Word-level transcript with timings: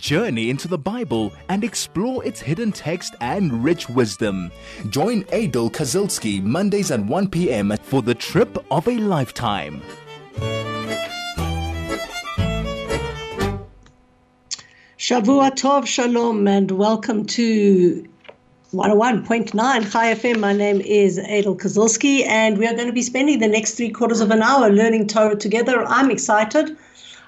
journey 0.00 0.48
into 0.48 0.66
the 0.66 0.78
Bible 0.78 1.32
and 1.48 1.62
explore 1.62 2.24
its 2.24 2.40
hidden 2.40 2.72
text 2.72 3.14
and 3.20 3.62
rich 3.62 3.88
wisdom. 3.88 4.50
Join 4.88 5.24
Aidel 5.30 5.70
Kazilsky 5.70 6.42
Mondays 6.42 6.90
at 6.90 7.04
1 7.04 7.28
p.m. 7.28 7.76
for 7.82 8.00
the 8.00 8.14
trip 8.14 8.64
of 8.70 8.88
a 8.88 8.96
lifetime. 8.96 9.82
Shavua 14.96 15.50
Tov 15.50 15.86
Shalom 15.86 16.48
and 16.48 16.70
welcome 16.70 17.26
to 17.26 18.06
101.9 18.72 19.52
Chai 19.92 20.14
FM. 20.14 20.40
My 20.40 20.52
name 20.52 20.80
is 20.80 21.18
Aidel 21.18 21.56
Kazilsky 21.56 22.24
and 22.26 22.56
we 22.56 22.66
are 22.66 22.74
going 22.74 22.86
to 22.86 22.92
be 22.92 23.02
spending 23.02 23.38
the 23.38 23.48
next 23.48 23.74
three 23.74 23.90
quarters 23.90 24.20
of 24.20 24.30
an 24.30 24.42
hour 24.42 24.70
learning 24.70 25.08
Torah 25.08 25.36
together. 25.36 25.84
I'm 25.84 26.10
excited. 26.10 26.76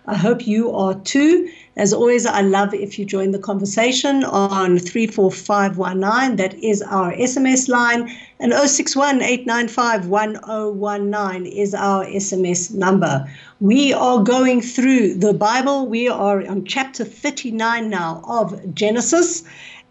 I 0.07 0.17
hope 0.17 0.47
you 0.47 0.73
are 0.75 0.95
too. 1.01 1.51
As 1.75 1.95
always, 1.95 2.27
I 2.27 2.43
love 2.43 2.75
if 2.75 2.99
you 2.99 3.07
join 3.07 3.31
the 3.31 3.39
conversation 3.39 4.25
on 4.25 4.79
34519. 4.79 6.37
That 6.37 6.53
is 6.63 6.83
our 6.83 7.15
SMS 7.15 7.67
line. 7.67 8.15
And 8.39 8.53
061 8.53 9.23
895 9.23 10.07
1019 10.09 11.47
is 11.51 11.75
our 11.75 12.05
SMS 12.05 12.75
number. 12.75 13.27
We 13.61 13.95
are 13.95 14.23
going 14.23 14.61
through 14.61 15.15
the 15.15 15.33
Bible. 15.33 15.87
We 15.87 16.09
are 16.09 16.47
on 16.47 16.67
chapter 16.67 17.07
39 17.07 17.89
now 17.89 18.23
of 18.29 18.75
Genesis. 18.75 19.43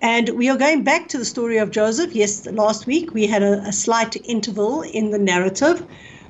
And 0.02 0.30
we 0.30 0.50
are 0.50 0.58
going 0.58 0.84
back 0.84 1.08
to 1.10 1.18
the 1.18 1.26
story 1.26 1.58
of 1.58 1.72
Joseph. 1.72 2.14
Yes, 2.14 2.46
last 2.46 2.86
week 2.86 3.12
we 3.16 3.26
had 3.26 3.42
a, 3.42 3.60
a 3.62 3.72
slight 3.72 4.16
interval 4.24 4.84
in 4.84 5.10
the 5.10 5.20
narrative 5.20 5.84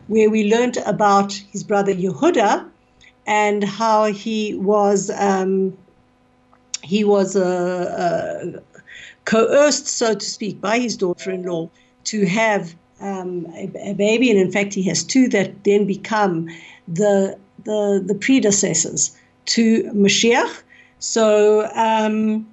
where 0.08 0.30
we 0.30 0.50
learned 0.50 0.78
about 0.86 1.34
his 1.52 1.64
brother 1.64 1.94
Yehuda 1.94 2.71
and 3.26 3.64
how 3.64 4.06
he 4.06 4.56
was 4.56 5.10
um, 5.12 5.78
he 6.84 7.04
was 7.04 7.36
uh, 7.36 8.54
uh, 8.56 8.60
coerced, 9.26 9.88
so 9.88 10.14
to 10.16 10.26
speak, 10.26 10.60
by 10.60 10.80
his 10.80 10.98
daughter-in-law 10.98 11.70
to 12.06 12.26
have 12.26 12.76
um, 13.00 13.46
a, 13.56 13.72
a, 13.92 13.94
baby, 13.94 14.30
and 14.30 14.40
in 14.40 14.52
fact, 14.52 14.74
he 14.74 14.84
has 14.84 15.04
two 15.04 15.28
that 15.30 15.64
then 15.64 15.86
become 15.86 16.48
the 16.88 17.38
the, 17.64 18.04
the 18.06 18.16
predecessors 18.16 19.16
to 19.46 19.84
Mashiach. 19.94 20.64
So 21.00 21.70
um, 21.76 22.48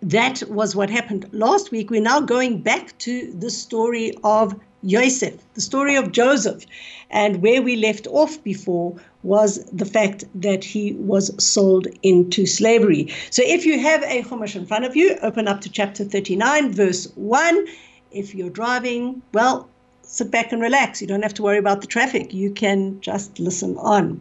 that 0.00 0.42
was 0.48 0.74
what 0.76 0.90
happened 0.90 1.28
last 1.32 1.70
week. 1.70 1.90
We're 1.90 2.02
now 2.02 2.20
going 2.20 2.60
back 2.62 2.96
to 2.98 3.32
the 3.32 3.50
story 3.50 4.14
of 4.24 4.58
Yosef, 4.84 5.34
the 5.54 5.60
story 5.60 5.96
of 5.96 6.12
Joseph. 6.12 6.66
And 7.10 7.42
where 7.42 7.62
we 7.62 7.76
left 7.76 8.06
off 8.08 8.42
before 8.44 8.96
was 9.22 9.64
the 9.72 9.86
fact 9.86 10.24
that 10.34 10.62
he 10.62 10.92
was 10.92 11.32
sold 11.42 11.86
into 12.02 12.44
slavery. 12.44 13.08
So 13.30 13.42
if 13.44 13.64
you 13.64 13.80
have 13.80 14.02
a 14.02 14.22
Chumash 14.22 14.54
in 14.54 14.66
front 14.66 14.84
of 14.84 14.94
you, 14.94 15.16
open 15.22 15.48
up 15.48 15.62
to 15.62 15.70
chapter 15.70 16.04
39, 16.04 16.72
verse 16.72 17.10
1. 17.14 17.66
If 18.10 18.34
you're 18.34 18.50
driving, 18.50 19.22
well, 19.32 19.68
sit 20.02 20.30
back 20.30 20.52
and 20.52 20.60
relax. 20.60 21.00
You 21.00 21.06
don't 21.06 21.22
have 21.22 21.34
to 21.34 21.42
worry 21.42 21.58
about 21.58 21.80
the 21.80 21.86
traffic. 21.86 22.34
You 22.34 22.50
can 22.50 23.00
just 23.00 23.38
listen 23.38 23.76
on. 23.78 24.20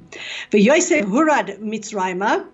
For 0.50 0.58
Yosef 0.58 1.06
Hurad 1.06 1.59
Mitzrayma, 1.61 2.45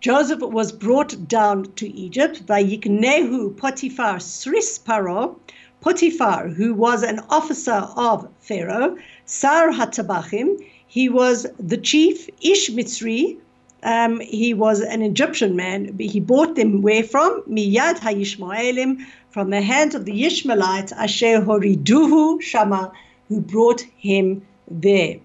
Joseph 0.00 0.40
was 0.40 0.72
brought 0.72 1.26
down 1.26 1.64
to 1.74 1.88
Egypt. 1.88 2.46
Vayiknehu 2.46 3.56
Potiphar 3.56 4.16
Sris 4.18 4.78
Paro, 4.78 5.36
Potiphar, 5.80 6.48
who 6.48 6.74
was 6.74 7.02
an 7.02 7.20
officer 7.30 7.86
of 7.96 8.28
Pharaoh, 8.40 8.96
Sar 9.24 9.70
Hatabachim, 9.70 10.58
he 10.86 11.08
was 11.08 11.46
the 11.58 11.76
chief 11.76 12.28
Ish 12.40 12.70
Mitzri. 12.70 13.38
Um, 13.82 14.20
he 14.20 14.54
was 14.54 14.80
an 14.80 15.02
Egyptian 15.02 15.54
man. 15.54 15.96
He 15.98 16.20
bought 16.20 16.56
them 16.56 16.82
where 16.82 17.04
from? 17.04 17.42
Miyad 17.42 17.98
HaYishmaelim, 17.98 19.04
from 19.30 19.50
the 19.50 19.60
hands 19.60 19.94
of 19.94 20.06
the 20.06 20.24
Ishmaelites, 20.24 20.92
Asher 20.92 21.40
Horiduhu 21.40 22.40
Shama, 22.40 22.90
who 23.28 23.40
brought 23.40 23.82
him 23.98 24.46
there. 24.70 25.16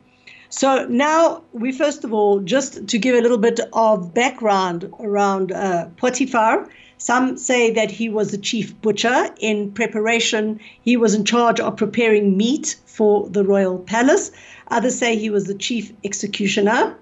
So 0.50 0.86
now 0.88 1.44
we 1.54 1.72
first 1.72 2.04
of 2.04 2.14
all, 2.14 2.42
just 2.42 2.88
to 2.88 2.98
give 3.00 3.16
a 3.16 3.22
little 3.22 3.38
bit 3.38 3.62
of 3.72 4.14
background 4.14 4.92
around 5.00 5.54
uh, 5.54 5.88
Potiphar, 5.96 6.68
some 7.02 7.36
say 7.36 7.72
that 7.72 7.90
he 7.90 8.10
was 8.10 8.30
the 8.30 8.38
chief 8.38 8.80
butcher 8.80 9.34
in 9.40 9.72
preparation. 9.72 10.60
He 10.84 10.98
was 10.98 11.16
in 11.16 11.26
charge 11.26 11.60
of 11.60 11.76
preparing 11.76 12.38
meat 12.38 12.76
for 12.86 13.28
the 13.28 13.44
royal 13.44 13.80
palace. 13.80 14.32
Others 14.68 15.00
say 15.00 15.18
he 15.18 15.32
was 15.32 15.46
the 15.46 15.56
chief 15.56 15.92
executioner. 16.04 16.96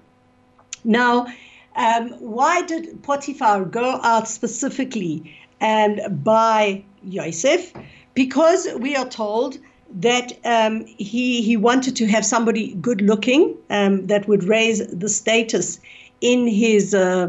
Now, 0.84 1.26
um, 1.76 2.12
why 2.18 2.62
did 2.62 3.02
Potiphar 3.02 3.66
go 3.66 4.00
out 4.02 4.26
specifically 4.26 5.36
and 5.60 6.24
buy 6.24 6.82
Yosef? 7.04 7.70
Because 8.14 8.68
we 8.78 8.96
are 8.96 9.06
told 9.06 9.58
that 9.92 10.32
um, 10.46 10.86
he 10.86 11.42
he 11.42 11.58
wanted 11.58 11.94
to 11.96 12.06
have 12.06 12.24
somebody 12.24 12.72
good 12.80 13.02
looking 13.02 13.54
um, 13.68 14.06
that 14.06 14.26
would 14.28 14.44
raise 14.44 14.78
the 14.86 15.10
status 15.10 15.78
in 16.22 16.46
his 16.46 16.94
uh, 16.94 17.28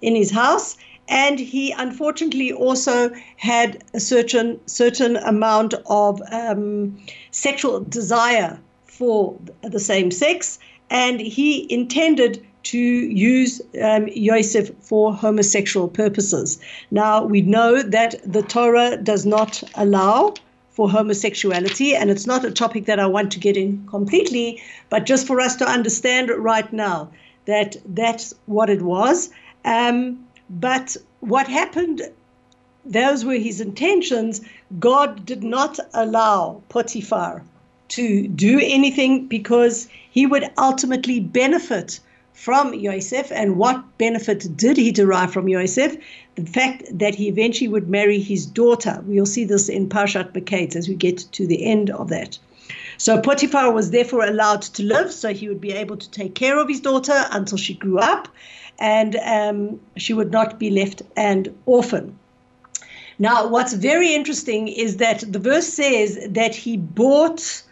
in 0.00 0.16
his 0.16 0.30
house 0.30 0.78
and 1.08 1.38
he 1.38 1.72
unfortunately 1.72 2.52
also 2.52 3.10
had 3.36 3.84
a 3.94 4.00
certain 4.00 4.60
certain 4.66 5.16
amount 5.16 5.74
of 5.86 6.20
um, 6.32 6.96
sexual 7.30 7.80
desire 7.80 8.58
for 8.86 9.38
the 9.62 9.80
same 9.80 10.10
sex, 10.10 10.58
and 10.90 11.20
he 11.20 11.72
intended 11.72 12.44
to 12.64 12.78
use 12.78 13.60
um, 13.80 14.08
Yosef 14.08 14.70
for 14.80 15.14
homosexual 15.14 15.86
purposes. 15.86 16.58
Now 16.90 17.24
we 17.24 17.40
know 17.42 17.82
that 17.82 18.16
the 18.24 18.42
Torah 18.42 18.96
does 18.96 19.24
not 19.24 19.62
allow 19.76 20.34
for 20.70 20.90
homosexuality, 20.90 21.94
and 21.94 22.10
it's 22.10 22.26
not 22.26 22.44
a 22.44 22.50
topic 22.50 22.86
that 22.86 22.98
I 22.98 23.06
want 23.06 23.32
to 23.32 23.38
get 23.38 23.56
in 23.56 23.86
completely, 23.86 24.60
but 24.90 25.06
just 25.06 25.26
for 25.26 25.40
us 25.40 25.56
to 25.56 25.66
understand 25.66 26.28
right 26.30 26.70
now 26.72 27.10
that 27.46 27.76
that's 27.86 28.34
what 28.46 28.68
it 28.68 28.82
was. 28.82 29.30
Um, 29.64 30.25
but 30.48 30.96
what 31.20 31.48
happened, 31.48 32.02
those 32.84 33.24
were 33.24 33.34
his 33.34 33.60
intentions. 33.60 34.40
God 34.78 35.26
did 35.26 35.42
not 35.42 35.78
allow 35.92 36.62
Potiphar 36.68 37.42
to 37.88 38.28
do 38.28 38.60
anything 38.62 39.26
because 39.26 39.88
he 40.10 40.26
would 40.26 40.50
ultimately 40.58 41.20
benefit 41.20 42.00
from 42.32 42.74
Yosef. 42.74 43.32
And 43.32 43.56
what 43.56 43.98
benefit 43.98 44.56
did 44.56 44.76
he 44.76 44.92
derive 44.92 45.32
from 45.32 45.48
Yosef? 45.48 45.96
The 46.34 46.46
fact 46.46 46.84
that 46.92 47.14
he 47.14 47.28
eventually 47.28 47.68
would 47.68 47.88
marry 47.88 48.20
his 48.20 48.46
daughter. 48.46 49.02
We'll 49.06 49.26
see 49.26 49.44
this 49.44 49.68
in 49.68 49.88
Parshat 49.88 50.32
Bekeitz 50.32 50.76
as 50.76 50.88
we 50.88 50.94
get 50.94 51.18
to 51.32 51.46
the 51.46 51.64
end 51.64 51.90
of 51.90 52.08
that. 52.10 52.38
So 52.98 53.20
Potiphar 53.20 53.72
was 53.72 53.90
therefore 53.90 54.24
allowed 54.24 54.62
to 54.62 54.82
live, 54.82 55.12
so 55.12 55.32
he 55.32 55.48
would 55.48 55.60
be 55.60 55.72
able 55.72 55.96
to 55.96 56.10
take 56.10 56.34
care 56.34 56.58
of 56.58 56.68
his 56.68 56.80
daughter 56.80 57.26
until 57.30 57.58
she 57.58 57.74
grew 57.74 57.98
up 57.98 58.28
and 58.78 59.16
um, 59.16 59.80
she 59.96 60.12
would 60.12 60.30
not 60.30 60.58
be 60.58 60.70
left 60.70 61.02
an 61.16 61.54
orphan. 61.66 62.18
Now, 63.18 63.46
what's 63.48 63.72
very 63.72 64.14
interesting 64.14 64.68
is 64.68 64.98
that 64.98 65.24
the 65.26 65.38
verse 65.38 65.66
says 65.66 66.18
that 66.28 66.54
he 66.54 66.76
bought 66.76 67.62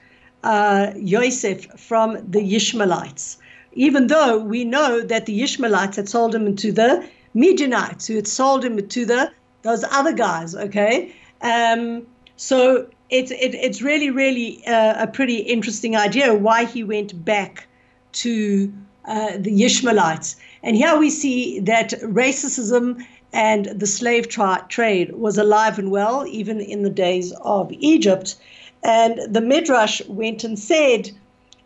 uh, 0.42 0.92
Yosef 0.96 1.66
from 1.78 2.18
the 2.30 2.56
Ishmaelites, 2.56 3.38
even 3.74 4.06
though 4.06 4.38
we 4.38 4.64
know 4.64 5.02
that 5.02 5.26
the 5.26 5.42
Ishmaelites 5.42 5.96
had 5.96 6.08
sold 6.08 6.34
him 6.34 6.56
to 6.56 6.72
the 6.72 7.06
Midianites, 7.34 8.06
who 8.06 8.16
had 8.16 8.28
sold 8.28 8.64
him 8.64 8.86
to 8.88 9.04
the 9.04 9.32
those 9.62 9.84
other 9.90 10.12
guys. 10.12 10.54
Okay, 10.54 11.14
um, 11.40 12.06
so 12.36 12.86
it's 13.14 13.30
it, 13.30 13.54
it's 13.54 13.80
really 13.80 14.10
really 14.10 14.66
uh, 14.66 15.04
a 15.04 15.06
pretty 15.06 15.36
interesting 15.36 15.96
idea 15.96 16.34
why 16.34 16.64
he 16.64 16.82
went 16.82 17.24
back 17.24 17.66
to 18.12 18.72
uh, 19.06 19.32
the 19.38 19.64
Ishmaelites. 19.64 20.36
And 20.62 20.76
here 20.76 20.98
we 20.98 21.10
see 21.10 21.60
that 21.60 21.90
racism 22.02 23.04
and 23.32 23.66
the 23.66 23.86
slave 23.86 24.28
tra- 24.28 24.64
trade 24.68 25.12
was 25.14 25.36
alive 25.38 25.78
and 25.78 25.90
well, 25.90 26.26
even 26.26 26.60
in 26.60 26.82
the 26.82 26.90
days 26.90 27.32
of 27.42 27.70
Egypt. 27.72 28.36
And 28.82 29.20
the 29.28 29.40
Midrash 29.40 30.00
went 30.06 30.44
and 30.44 30.58
said 30.58 31.10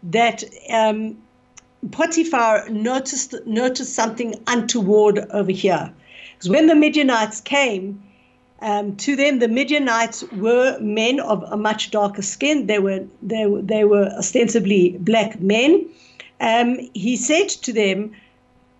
that 0.02 0.42
um, 0.70 1.16
Potiphar 1.90 2.68
noticed, 2.70 3.34
noticed 3.46 3.94
something 3.94 4.34
untoward 4.46 5.18
over 5.30 5.52
here. 5.52 5.92
Because 6.32 6.48
when 6.48 6.66
the 6.66 6.74
Midianites 6.74 7.40
came, 7.40 8.02
um, 8.60 8.96
to 8.96 9.14
them, 9.14 9.38
the 9.38 9.48
Midianites 9.48 10.24
were 10.32 10.78
men 10.80 11.20
of 11.20 11.44
a 11.44 11.56
much 11.56 11.90
darker 11.90 12.22
skin. 12.22 12.66
They 12.66 12.78
were, 12.78 13.04
they, 13.22 13.46
they 13.60 13.84
were 13.84 14.06
ostensibly 14.18 14.96
black 14.98 15.40
men. 15.40 15.88
Um, 16.40 16.78
he 16.94 17.16
said 17.16 17.48
to 17.48 17.72
them, 17.72 18.12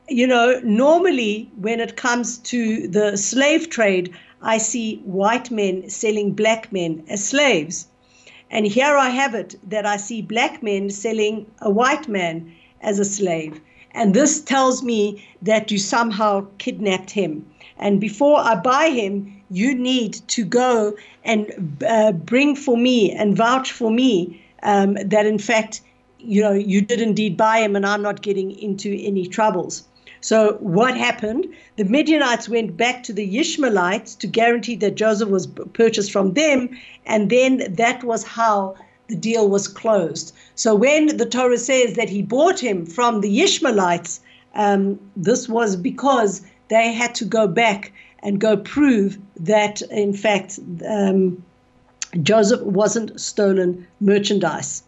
you 0.08 0.26
know, 0.26 0.60
normally 0.64 1.50
when 1.56 1.80
it 1.80 1.96
comes 1.96 2.38
to 2.38 2.88
the 2.88 3.16
slave 3.16 3.69
trade, 3.70 4.14
I 4.42 4.58
see 4.58 4.96
white 5.04 5.50
men 5.50 5.88
selling 5.90 6.32
black 6.32 6.72
men 6.72 7.04
as 7.08 7.25
slaves. 7.25 7.86
And 8.50 8.66
here 8.66 8.96
I 8.96 9.10
have 9.10 9.34
it 9.34 9.56
that 9.69 9.84
I 9.84 9.96
see 9.96 10.22
black 10.22 10.62
men 10.62 10.90
selling 10.90 11.46
a 11.60 11.70
white 11.70 12.08
man 12.08 12.52
as 12.80 12.98
a 12.98 13.04
slave. 13.04 13.60
And 13.92 14.14
this 14.14 14.40
tells 14.40 14.82
me 14.82 15.25
that 15.42 15.70
you 15.70 15.78
somehow 15.78 16.46
kidnapped 16.58 17.10
him. 17.10 17.44
And 17.78 18.00
before 18.00 18.38
I 18.38 18.54
buy 18.54 18.88
him, 18.90 19.38
you 19.50 19.74
need 19.74 20.14
to 20.28 20.44
go 20.44 20.94
and 21.24 21.82
uh, 21.86 22.12
bring 22.12 22.56
for 22.56 22.76
me 22.76 23.12
and 23.12 23.36
vouch 23.36 23.72
for 23.72 23.90
me 23.90 24.42
um, 24.62 24.94
that, 24.94 25.26
in 25.26 25.38
fact, 25.38 25.80
you 26.18 26.42
know, 26.42 26.52
you 26.52 26.80
did 26.80 27.00
indeed 27.00 27.36
buy 27.36 27.58
him 27.58 27.76
and 27.76 27.86
I'm 27.86 28.02
not 28.02 28.22
getting 28.22 28.50
into 28.58 28.96
any 29.00 29.26
troubles. 29.26 29.84
So 30.20 30.56
what 30.60 30.96
happened? 30.96 31.46
The 31.76 31.84
Midianites 31.84 32.48
went 32.48 32.76
back 32.76 33.04
to 33.04 33.12
the 33.12 33.38
Ishmaelites 33.38 34.16
to 34.16 34.26
guarantee 34.26 34.74
that 34.76 34.96
Joseph 34.96 35.28
was 35.28 35.46
purchased 35.46 36.10
from 36.10 36.34
them, 36.34 36.70
and 37.06 37.30
then 37.30 37.72
that 37.74 38.02
was 38.02 38.24
how 38.24 38.74
the 39.06 39.14
deal 39.14 39.48
was 39.48 39.68
closed. 39.68 40.34
So 40.54 40.74
when 40.74 41.16
the 41.16 41.26
Torah 41.26 41.56
says 41.58 41.94
that 41.94 42.10
he 42.10 42.22
bought 42.22 42.58
him 42.58 42.84
from 42.84 43.20
the 43.20 43.40
Ishmaelites, 43.42 44.20
um, 44.54 44.98
this 45.16 45.48
was 45.48 45.76
because 45.76 46.42
they 46.68 46.92
had 46.92 47.14
to 47.14 47.24
go 47.24 47.46
back 47.46 47.92
and 48.22 48.40
go 48.40 48.56
prove 48.56 49.18
that, 49.36 49.82
in 49.82 50.12
fact, 50.12 50.58
um, 50.88 51.42
Joseph 52.22 52.62
wasn't 52.62 53.20
stolen 53.20 53.86
merchandise. 54.00 54.82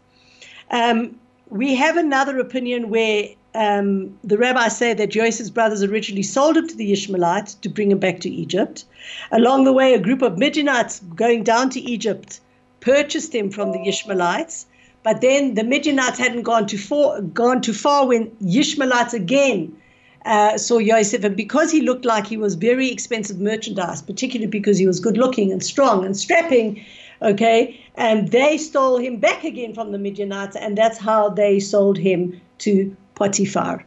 Um, 0.71 1.19
we 1.49 1.75
have 1.75 1.97
another 1.97 2.39
opinion 2.39 2.91
where 2.91 3.29
um, 3.55 4.17
the 4.23 4.39
rabbis 4.39 4.77
say 4.77 4.95
that 4.95 5.11
Joseph's 5.11 5.51
brothers 5.51 5.83
originally 5.83 6.23
sold 6.23 6.57
him 6.57 6.69
to 6.69 6.77
the 6.77 6.93
Ishmaelites 6.93 7.55
to 7.55 7.69
bring 7.69 7.91
him 7.91 7.99
back 7.99 8.21
to 8.21 8.31
Egypt. 8.31 8.85
Along 9.33 9.65
the 9.65 9.73
way, 9.73 9.95
a 9.95 9.99
group 9.99 10.23
of 10.23 10.39
Midianites 10.39 11.01
going 11.17 11.43
down 11.43 11.71
to 11.71 11.81
Egypt 11.81 12.41
purchased 12.81 13.35
him 13.35 13.51
from 13.51 13.73
the 13.73 13.87
Ishmaelites. 13.87 14.67
But 15.03 15.21
then 15.21 15.55
the 15.55 15.65
Midianites 15.65 16.19
hadn't 16.19 16.43
gone 16.43 16.67
too 16.67 16.79
far, 16.79 17.21
gone 17.21 17.61
too 17.61 17.73
far 17.73 18.07
when 18.07 18.31
Ishmaelites 18.41 19.15
again 19.15 19.77
uh, 20.25 20.59
saw 20.59 20.79
Yosef. 20.79 21.25
And 21.25 21.37
because 21.37 21.71
he 21.71 21.81
looked 21.81 22.05
like 22.05 22.27
he 22.27 22.37
was 22.37 22.55
very 22.55 22.91
expensive 22.91 23.41
merchandise, 23.41 24.03
particularly 24.03 24.51
because 24.51 24.79
he 24.79 24.87
was 24.87 25.01
good 25.01 25.17
looking 25.17 25.53
and 25.53 25.63
strong 25.63 26.05
and 26.05 26.17
strapping, 26.17 26.85
okay, 27.23 27.81
and 27.97 28.29
they 28.29 28.57
stole 28.59 28.99
him 28.99 29.19
back 29.19 29.45
again 29.45 29.75
from 29.75 29.93
the 29.93 29.99
Midianites, 29.99 30.57
and 30.57 30.77
that's 30.77 30.99
how 30.99 31.29
they 31.29 31.61
sold 31.61 31.99
him 31.99 32.41
to 32.59 32.95
Potiphar. 33.15 33.85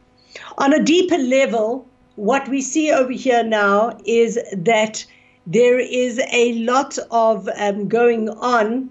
On 0.57 0.73
a 0.73 0.83
deeper 0.83 1.17
level, 1.17 1.85
what 2.15 2.47
we 2.47 2.61
see 2.61 2.91
over 2.91 3.11
here 3.11 3.43
now 3.43 3.97
is 4.05 4.39
that 4.55 5.05
there 5.45 5.79
is 5.79 6.21
a 6.31 6.53
lot 6.59 6.97
of 7.11 7.49
um, 7.57 7.87
going 7.87 8.29
on 8.29 8.89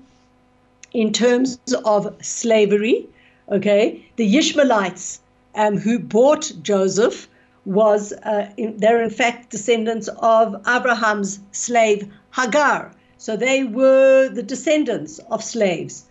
in 0.93 1.13
terms 1.13 1.59
of 1.85 2.15
slavery. 2.21 3.07
Okay, 3.51 4.05
the 4.17 4.37
Ishmaelites 4.37 5.21
um, 5.55 5.77
who 5.77 5.99
bought 5.99 6.53
Joseph 6.63 7.29
was 7.65 8.13
uh, 8.13 8.51
in, 8.57 8.77
they're 8.77 9.03
in 9.03 9.11
fact 9.11 9.51
descendants 9.51 10.09
of 10.19 10.55
Abraham's 10.67 11.41
slave 11.53 12.13
Hagar. 12.35 12.93
So 13.19 13.37
they 13.37 13.65
were 13.65 14.29
the 14.29 14.43
descendants 14.43 15.21
of 15.31 15.45
slaves. 15.45 16.05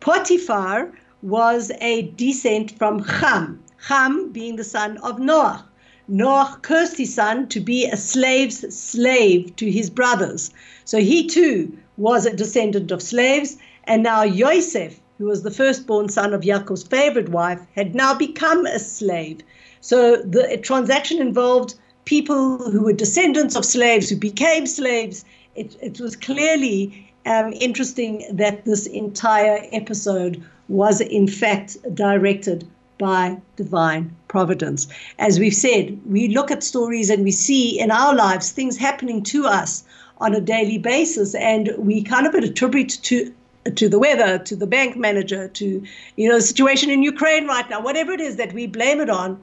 Potiphar 0.00 0.92
was 1.22 1.70
a 1.80 2.02
descent 2.16 2.76
from 2.76 3.04
Ham, 3.04 3.62
Ham 3.88 4.30
being 4.32 4.56
the 4.56 4.64
son 4.64 4.98
of 4.98 5.18
Noah. 5.18 5.64
Noah 6.08 6.58
cursed 6.62 6.98
his 6.98 7.14
son 7.14 7.48
to 7.48 7.60
be 7.60 7.84
a 7.84 7.96
slave's 7.96 8.76
slave 8.76 9.56
to 9.56 9.70
his 9.70 9.90
brothers. 9.90 10.50
So 10.84 10.98
he 10.98 11.26
too 11.26 11.76
was 11.96 12.26
a 12.26 12.36
descendant 12.36 12.90
of 12.92 13.02
slaves. 13.02 13.58
And 13.84 14.02
now 14.02 14.22
Yosef, 14.22 15.00
who 15.18 15.24
was 15.24 15.42
the 15.42 15.50
firstborn 15.50 16.08
son 16.08 16.34
of 16.34 16.42
Yaakov's 16.42 16.84
favorite 16.84 17.28
wife, 17.28 17.60
had 17.74 17.94
now 17.94 18.14
become 18.14 18.66
a 18.66 18.78
slave. 18.78 19.40
So 19.80 20.16
the 20.16 20.58
transaction 20.62 21.20
involved 21.20 21.74
people 22.04 22.58
who 22.70 22.82
were 22.82 22.92
descendants 22.92 23.56
of 23.56 23.64
slaves 23.64 24.08
who 24.08 24.16
became 24.16 24.66
slaves. 24.66 25.24
It, 25.54 25.76
it 25.82 26.00
was 26.00 26.16
clearly 26.16 27.12
um, 27.26 27.52
interesting 27.54 28.24
that 28.32 28.64
this 28.64 28.86
entire 28.86 29.66
episode 29.72 30.42
was 30.68 31.00
in 31.00 31.28
fact 31.28 31.76
directed 31.94 32.66
by 32.98 33.36
divine 33.56 34.14
providence. 34.28 34.88
As 35.18 35.38
we've 35.38 35.54
said, 35.54 36.00
we 36.06 36.28
look 36.28 36.50
at 36.50 36.62
stories 36.62 37.10
and 37.10 37.24
we 37.24 37.32
see 37.32 37.78
in 37.78 37.90
our 37.90 38.14
lives 38.14 38.52
things 38.52 38.76
happening 38.76 39.22
to 39.24 39.46
us 39.46 39.84
on 40.18 40.34
a 40.34 40.40
daily 40.40 40.78
basis, 40.78 41.34
and 41.34 41.74
we 41.76 42.02
kind 42.02 42.26
of 42.26 42.34
attribute 42.34 42.98
to 43.02 43.32
to 43.74 43.88
the 43.88 43.98
weather, 43.98 44.38
to 44.38 44.54
the 44.54 44.66
bank 44.66 44.96
manager, 44.96 45.48
to 45.48 45.82
you 46.16 46.28
know 46.28 46.36
the 46.36 46.42
situation 46.42 46.88
in 46.88 47.02
Ukraine 47.02 47.46
right 47.46 47.68
now, 47.68 47.82
whatever 47.82 48.12
it 48.12 48.20
is 48.20 48.36
that 48.36 48.52
we 48.52 48.66
blame 48.66 49.00
it 49.00 49.10
on. 49.10 49.42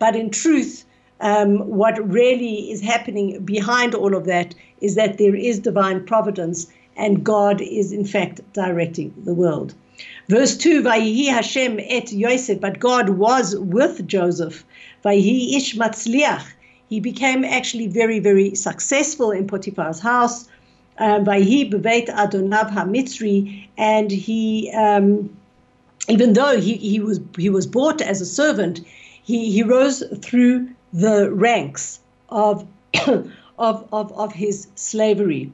But 0.00 0.16
in 0.16 0.30
truth, 0.30 0.84
um, 1.20 1.58
what 1.68 1.96
really 2.10 2.72
is 2.72 2.80
happening 2.80 3.44
behind 3.44 3.94
all 3.94 4.16
of 4.16 4.24
that 4.24 4.54
is 4.80 4.94
that 4.96 5.18
there 5.18 5.36
is 5.36 5.60
divine 5.60 6.04
providence, 6.04 6.66
and 6.96 7.22
God 7.22 7.60
is 7.60 7.92
in 7.92 8.04
fact 8.04 8.40
directing 8.54 9.14
the 9.24 9.34
world. 9.34 9.74
Verse 10.28 10.56
2, 10.56 10.82
Vayihi 10.82 11.26
Hashem 11.28 11.78
et 11.80 12.10
Yosef, 12.12 12.60
but 12.60 12.80
God 12.80 13.10
was 13.10 13.54
with 13.56 14.06
Joseph. 14.06 14.64
Vayihi 15.04 15.56
ish 15.56 15.76
matzliach. 15.76 16.46
He 16.88 16.98
became 16.98 17.44
actually 17.44 17.86
very, 17.86 18.18
very 18.18 18.54
successful 18.54 19.30
in 19.30 19.46
Potiphar's 19.46 20.00
house. 20.00 20.48
Um, 20.98 21.26
Vayihi 21.26 21.70
bebeit 21.70 22.08
Adonav 22.08 22.70
HaMitzri, 22.70 23.68
and 23.76 24.10
he, 24.10 24.70
um, 24.74 25.28
even 26.08 26.32
though 26.32 26.58
he, 26.58 26.76
he 26.76 27.00
was 27.00 27.20
he 27.36 27.50
was 27.50 27.66
bought 27.66 28.00
as 28.00 28.20
a 28.20 28.26
servant, 28.26 28.80
he, 29.30 29.52
he 29.52 29.62
rose 29.62 30.02
through 30.22 30.68
the 30.92 31.30
ranks 31.32 32.00
of, 32.28 32.66
of, 33.06 33.88
of, 33.92 34.12
of 34.12 34.32
his 34.32 34.66
slavery. 34.74 35.52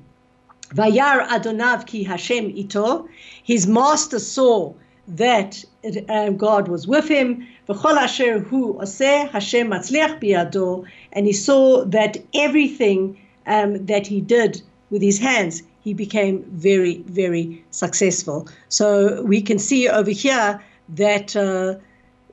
Vayar 0.70 1.26
Adonav 1.28 1.86
ki 1.86 2.02
Hashem 2.02 2.56
ito. 2.56 3.08
His 3.44 3.66
master 3.66 4.18
saw 4.18 4.72
that 5.08 5.62
um, 6.08 6.36
God 6.36 6.68
was 6.68 6.88
with 6.88 7.06
him. 7.08 7.46
V'chol 7.68 7.96
asher 7.96 8.38
hu 8.40 8.78
Hashem 8.78 9.68
matzliach. 9.68 10.86
And 11.12 11.26
he 11.26 11.32
saw 11.32 11.84
that 11.84 12.16
everything 12.34 13.20
um, 13.46 13.86
that 13.86 14.06
he 14.06 14.20
did 14.20 14.62
with 14.90 15.02
his 15.02 15.18
hands, 15.18 15.62
he 15.84 15.92
became 15.92 16.42
very, 16.50 17.02
very 17.02 17.62
successful. 17.70 18.48
So 18.68 19.22
we 19.22 19.40
can 19.42 19.58
see 19.58 19.88
over 19.88 20.10
here 20.10 20.60
that 20.88 21.36
uh, 21.36 21.74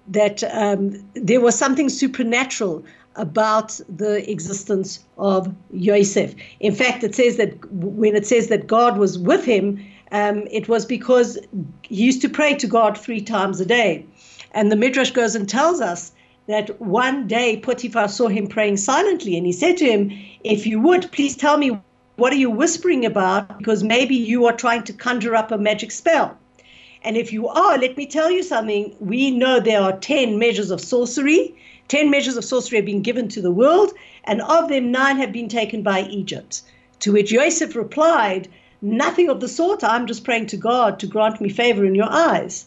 that 0.08 0.44
um, 0.54 1.04
there 1.14 1.42
was 1.42 1.58
something 1.58 1.90
supernatural 1.90 2.84
about 3.16 3.80
the 3.90 4.30
existence 4.30 5.00
of 5.18 5.54
Yosef. 5.72 6.34
In 6.60 6.74
fact, 6.74 7.04
it 7.04 7.16
says 7.16 7.38
that 7.38 7.72
when 7.72 8.16
it 8.16 8.25
says 8.25 8.48
that 8.48 8.68
God 8.68 8.98
was 8.98 9.20
with 9.20 9.46
him, 9.46 9.86
um, 10.12 10.48
it 10.51 10.68
was 10.68 10.86
because 10.86 11.38
he 11.84 12.04
used 12.04 12.22
to 12.22 12.30
pray 12.30 12.56
to 12.56 12.68
God 12.68 12.98
three 12.98 13.22
times 13.22 13.60
a 13.60 13.66
day. 13.66 14.06
And 14.51 14.72
the 14.72 14.75
Midrash 14.75 15.12
goes 15.12 15.36
and 15.36 15.48
tells 15.48 15.82
us 15.82 16.12
that 16.48 16.80
one 16.82 17.27
day 17.27 17.58
Potiphar 17.58 18.08
saw 18.08 18.27
him 18.27 18.48
praying 18.48 18.77
silently, 18.77 19.38
and 19.38 19.46
he 19.46 19.51
said 19.51 19.77
to 19.77 19.86
him, 19.86 20.12
If 20.44 20.68
you 20.68 20.80
would, 20.82 21.12
please 21.12 21.36
tell 21.36 21.58
me 21.58 21.80
what 22.16 22.32
are 22.32 22.38
you 22.38 22.51
whispering 22.51 23.06
about? 23.06 23.58
Because 23.58 23.84
maybe 23.84 24.16
you 24.16 24.46
are 24.46 24.56
trying 24.56 24.84
to 24.84 24.94
conjure 24.94 25.36
up 25.36 25.51
a 25.51 25.58
magic 25.58 25.92
spell. 25.92 26.38
And 27.03 27.17
if 27.17 27.33
you 27.33 27.48
are, 27.50 27.77
let 27.77 27.98
me 27.98 28.05
tell 28.05 28.31
you 28.31 28.43
something. 28.43 28.95
We 29.00 29.29
know 29.29 29.60
there 29.60 29.81
are 29.81 29.98
10 29.98 30.39
measures 30.39 30.72
of 30.72 30.79
sorcery. 30.79 31.55
10 31.89 32.10
measures 32.10 32.38
of 32.38 32.45
sorcery 32.45 32.77
have 32.77 32.86
been 32.86 33.01
given 33.01 33.27
to 33.27 33.41
the 33.41 33.51
world, 33.51 33.91
and 34.24 34.41
of 34.41 34.69
them, 34.69 34.91
nine 34.91 35.17
have 35.17 35.33
been 35.33 35.50
taken 35.50 35.83
by 35.83 36.03
Egypt. 36.03 36.62
To 37.01 37.12
which 37.12 37.31
Joseph 37.31 37.75
replied, 37.75 38.48
Nothing 38.81 39.29
of 39.29 39.41
the 39.41 39.50
sort. 39.50 39.83
I'm 39.83 40.07
just 40.07 40.24
praying 40.24 40.48
to 40.48 40.57
God 40.57 41.00
to 41.00 41.07
grant 41.07 41.41
me 41.41 41.50
favor 41.50 41.86
in 41.86 41.95
your 41.95 42.10
eyes. 42.10 42.65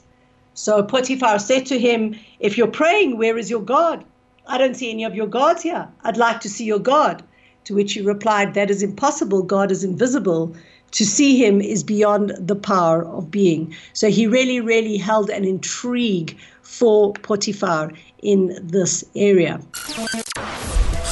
So 0.53 0.83
Potiphar 0.83 1.39
said 1.39 1.67
to 1.67 1.79
him, 1.79 2.15
If 2.39 2.59
you're 2.59 2.67
praying, 2.67 3.17
where 3.17 3.39
is 3.39 3.51
your 3.51 3.63
God? 3.63 4.05
I 4.47 4.59
don't 4.59 4.77
see 4.77 4.91
any 4.91 5.05
of 5.05 5.15
your 5.15 5.27
gods 5.27 5.63
here. 5.63 5.89
I'd 6.05 6.17
like 6.17 6.41
to 6.41 6.51
see 6.51 6.65
your 6.65 6.79
God. 6.79 7.23
To 7.65 7.75
which 7.75 7.95
he 7.95 8.01
replied, 8.01 8.55
That 8.55 8.71
is 8.71 8.83
impossible. 8.83 9.43
God 9.43 9.71
is 9.71 9.83
invisible 9.83 10.55
to 10.93 11.05
see 11.05 11.37
him 11.37 11.61
is 11.61 11.83
beyond 11.85 12.33
the 12.39 12.57
power 12.57 13.05
of 13.05 13.31
being. 13.31 13.75
So 13.93 14.09
he 14.09 14.27
really, 14.27 14.61
really 14.61 14.97
held 14.97 15.31
an 15.31 15.45
intrigue 15.45 16.37
for 16.63 17.13
Potiphar 17.13 17.93
in 18.23 18.59
this 18.63 19.05
area. 19.15 19.61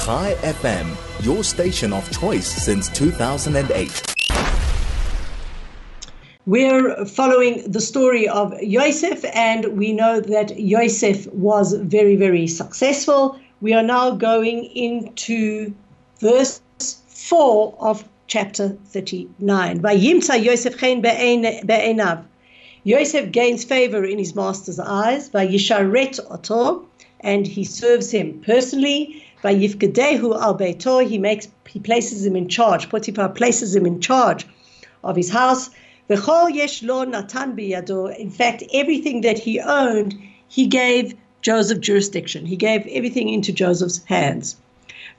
Chai 0.04 0.34
FM, 0.42 1.24
your 1.24 1.42
station 1.44 1.92
of 1.92 2.10
choice 2.10 2.46
since 2.46 2.88
2008. 2.90 4.14
We're 6.46 7.06
following 7.06 7.62
the 7.70 7.80
story 7.80 8.28
of 8.28 8.52
Yosef, 8.60 9.24
and 9.34 9.78
we 9.78 9.92
know 9.94 10.20
that 10.20 10.58
Yosef 10.58 11.26
was 11.32 11.72
very, 11.72 12.16
very 12.16 12.46
successful. 12.46 13.40
We 13.62 13.72
are 13.72 13.82
now 13.82 14.10
going 14.10 14.64
into 14.76 15.74
verse 16.20 16.60
4 17.08 17.74
of 17.80 18.04
chapter 18.26 18.76
39. 18.86 19.80
Vayimtza 19.80 20.42
Yosef. 20.42 22.24
Yosef 22.84 23.32
gains 23.32 23.64
favor 23.64 24.04
in 24.04 24.18
his 24.18 24.34
master's 24.34 24.78
eyes. 24.78 25.30
Vayisharet 25.30 26.20
oto. 26.30 26.86
and 27.20 27.46
he 27.46 27.64
serves 27.64 28.10
him 28.10 28.40
personally. 28.44 29.24
Vayifkadehu 29.42 30.40
al 30.40 30.56
beitor, 30.56 31.06
he 31.06 31.18
makes 31.18 31.48
he 31.68 31.78
places 31.80 32.24
him 32.24 32.36
in 32.36 32.48
charge. 32.48 32.88
Potiphar 32.88 33.30
places 33.30 33.74
him 33.74 33.86
in 33.86 34.00
charge 34.00 34.46
of 35.02 35.16
his 35.16 35.30
house. 35.30 35.70
V'chol 36.08 36.54
yesh 36.54 36.82
lo 36.82 37.04
natan 37.04 37.56
biyado. 37.56 38.14
In 38.16 38.30
fact, 38.30 38.62
everything 38.72 39.22
that 39.22 39.38
he 39.38 39.58
owned, 39.60 40.14
he 40.48 40.66
gave 40.66 41.14
Joseph 41.40 41.80
jurisdiction. 41.80 42.46
He 42.46 42.56
gave 42.56 42.86
everything 42.86 43.28
into 43.28 43.52
Joseph's 43.52 44.02
hands. 44.04 44.56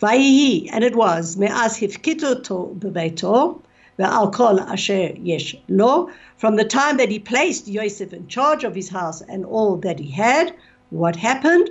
And 0.01 0.83
it 0.83 0.95
was 0.95 1.37
me'az 1.37 1.77
hifkito 1.77 2.77
bebeito 2.77 3.61
ve'al 3.97 4.33
kol 4.33 4.59
asher 4.59 5.13
yesh 5.17 5.55
lo. 5.69 6.09
From 6.37 6.57
the 6.57 6.65
time 6.65 6.97
that 6.97 7.09
he 7.09 7.19
placed 7.19 7.67
Yosef 7.67 8.11
in 8.11 8.27
charge 8.27 8.63
of 8.65 8.75
his 8.75 8.89
house 8.89 9.21
and 9.21 9.45
all 9.45 9.77
that 9.77 9.99
he 9.99 10.11
had, 10.11 10.53
what 10.89 11.15
happened? 11.15 11.69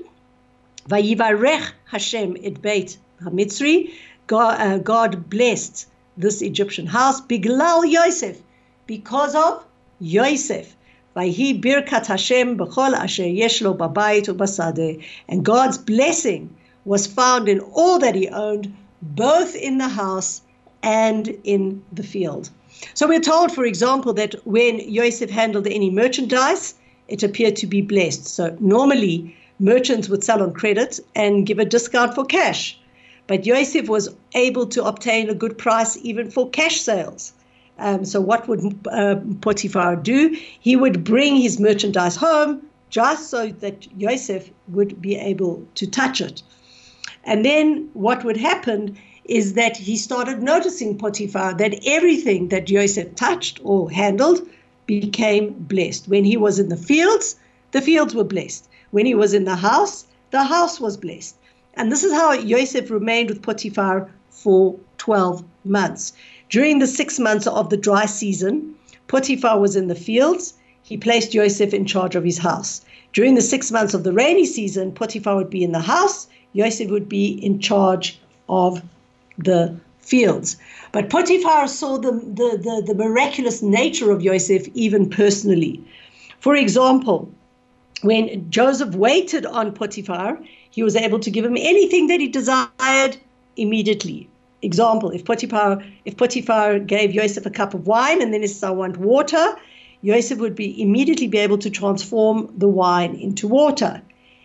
Vayivarech 0.88 1.73
Hashem 1.85 2.37
et 2.43 2.62
beit 2.62 2.97
hamitzri. 3.23 3.93
God, 4.26 4.61
uh, 4.61 4.78
God 4.78 5.28
blessed 5.28 5.87
this 6.16 6.40
Egyptian 6.40 6.87
house. 6.87 7.21
Biglal 7.21 7.85
Yosef, 7.85 8.40
because 8.87 9.35
of 9.35 9.64
Yosef. 10.00 10.75
Vayhi 11.14 11.61
birkat 11.62 12.07
Hashem 12.07 12.57
b'chol 12.57 12.95
asher 12.95 13.25
yeshlo 13.25 13.76
babayit 13.76 14.35
u'basadeh. 14.35 15.02
And 15.28 15.45
God's 15.45 15.78
blessing 15.78 16.54
was 16.84 17.06
found 17.06 17.48
in 17.48 17.60
all 17.60 17.98
that 17.98 18.14
he 18.14 18.28
owned, 18.28 18.74
both 19.02 19.54
in 19.54 19.78
the 19.78 19.88
house 19.88 20.42
and 20.82 21.28
in 21.44 21.82
the 21.92 22.02
field. 22.02 22.50
So 22.94 23.08
we're 23.08 23.20
told, 23.20 23.52
for 23.52 23.64
example, 23.64 24.12
that 24.14 24.34
when 24.46 24.80
Yosef 24.80 25.30
handled 25.30 25.66
any 25.66 25.90
merchandise, 25.90 26.74
it 27.08 27.22
appeared 27.22 27.56
to 27.56 27.66
be 27.66 27.80
blessed. 27.80 28.26
So 28.26 28.56
normally, 28.60 29.34
merchants 29.58 30.08
would 30.08 30.24
sell 30.24 30.42
on 30.42 30.52
credit 30.52 31.00
and 31.14 31.46
give 31.46 31.58
a 31.58 31.64
discount 31.64 32.14
for 32.14 32.24
cash. 32.24 32.78
But 33.26 33.46
Yosef 33.46 33.88
was 33.88 34.14
able 34.34 34.66
to 34.66 34.84
obtain 34.84 35.30
a 35.30 35.34
good 35.34 35.56
price 35.56 35.96
even 36.02 36.30
for 36.30 36.50
cash 36.50 36.80
sales. 36.80 37.32
Um, 37.78 38.04
so, 38.04 38.20
what 38.20 38.46
would 38.46 38.78
uh, 38.90 39.16
Potiphar 39.40 39.96
do? 39.96 40.36
He 40.60 40.76
would 40.76 41.02
bring 41.02 41.36
his 41.36 41.58
merchandise 41.58 42.16
home 42.16 42.66
just 42.90 43.30
so 43.30 43.48
that 43.48 43.88
Yosef 43.98 44.50
would 44.68 45.00
be 45.00 45.16
able 45.16 45.66
to 45.74 45.86
touch 45.86 46.20
it. 46.20 46.42
And 47.26 47.45
then 47.45 47.88
what 47.95 48.25
would 48.25 48.37
happen 48.37 48.97
is 49.25 49.54
that 49.54 49.76
he 49.76 49.97
started 49.97 50.43
noticing 50.43 50.99
Potiphar 50.99 51.54
that 51.54 51.81
everything 51.87 52.49
that 52.49 52.66
Joseph 52.66 53.14
touched 53.14 53.61
or 53.64 53.90
handled 53.90 54.47
became 54.87 55.54
blessed. 55.54 56.09
When 56.09 56.25
he 56.25 56.37
was 56.37 56.59
in 56.59 56.69
the 56.69 56.76
fields, 56.76 57.37
the 57.73 57.81
fields 57.81 58.14
were 58.14 58.25
blessed. 58.25 58.69
When 58.90 59.07
he 59.07 59.14
was 59.14 59.33
in 59.33 59.45
the 59.45 59.57
house, 59.57 60.07
the 60.31 60.45
house 60.45 60.78
was 60.78 60.97
blessed. 60.97 61.37
And 61.75 61.90
this 61.90 62.04
is 62.04 62.12
how 62.12 62.37
Joseph 62.40 62.90
remained 62.90 63.31
with 63.31 63.43
Potiphar 63.43 64.11
for 64.28 64.76
12 64.99 65.43
months. 65.64 66.12
During 66.50 66.78
the 66.78 66.87
six 66.87 67.19
months 67.19 67.47
of 67.47 67.71
the 67.71 67.76
dry 67.76 68.07
season, 68.07 68.75
Potiphar 69.09 69.59
was 69.59 69.75
in 69.75 69.88
the 69.88 69.95
fields. 69.95 70.54
He 70.83 70.97
placed 70.97 71.33
Joseph 71.33 71.73
in 71.73 71.87
charge 71.87 72.14
of 72.14 72.25
his 72.25 72.38
house. 72.38 72.83
During 73.12 73.35
the 73.35 73.43
six 73.43 73.73
months 73.73 73.95
of 73.95 74.04
the 74.04 74.12
rainy 74.12 74.45
season, 74.45 74.93
Potiphar 74.93 75.37
would 75.37 75.50
be 75.50 75.64
in 75.64 75.73
the 75.73 75.81
house. 75.81 76.26
Yosef 76.54 76.90
would 76.90 77.08
be 77.08 77.32
in 77.44 77.61
charge 77.61 78.18
of 78.49 78.82
the 79.38 79.76
fields. 79.99 80.56
But 80.92 81.11
Potiphar 81.11 81.68
saw 81.68 81.99
the, 81.99 82.12
the, 82.12 82.58
the, 82.62 82.82
the 82.87 82.94
miraculous 82.94 83.62
nature 83.62 84.11
of 84.11 84.23
Yosef 84.23 84.68
even 84.75 85.11
personally. 85.11 85.82
For 86.40 86.54
example, 86.54 87.30
when 88.02 88.49
Joseph 88.50 88.94
waited 88.94 89.46
on 89.46 89.73
Potiphar, 89.73 90.38
he 90.70 90.82
was 90.82 90.96
able 90.96 91.18
to 91.20 91.30
give 91.30 91.44
him 91.44 91.56
anything 91.56 92.06
that 92.08 92.20
he 92.20 92.28
desired 92.28 93.16
immediately. 93.56 94.28
Example, 94.62 95.11
if 95.11 95.25
Potiphar, 95.25 95.82
if 96.04 96.16
Potiphar 96.16 96.78
gave 96.78 97.12
Yosef 97.12 97.46
a 97.46 97.50
cup 97.50 97.75
of 97.75 97.87
wine 97.87 98.23
and 98.23 98.32
then 98.32 98.42
he 98.42 98.46
said, 98.46 98.68
I 98.68 98.70
want 98.70 98.96
water, 98.96 99.56
Yosef 100.02 100.38
would 100.38 100.54
be 100.54 100.80
immediately 100.80 101.26
be 101.26 101.38
able 101.38 101.58
to 101.58 101.70
transform 101.70 102.52
the 102.56 102.68
wine 102.68 103.14
into 103.14 103.49
water. 103.49 104.02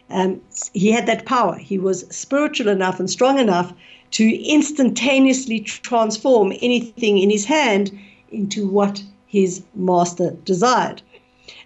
Um, 0.09 0.41
he 0.73 0.91
had 0.91 1.05
that 1.07 1.25
power. 1.25 1.57
He 1.57 1.77
was 1.77 2.05
spiritual 2.09 2.67
enough 2.67 2.99
and 2.99 3.09
strong 3.09 3.37
enough 3.39 3.73
to 4.11 4.43
instantaneously 4.43 5.59
transform 5.59 6.51
anything 6.61 7.19
in 7.19 7.29
his 7.29 7.45
hand 7.45 7.97
into 8.31 8.67
what 8.67 9.03
his 9.27 9.61
master 9.75 10.31
desired. 10.43 11.01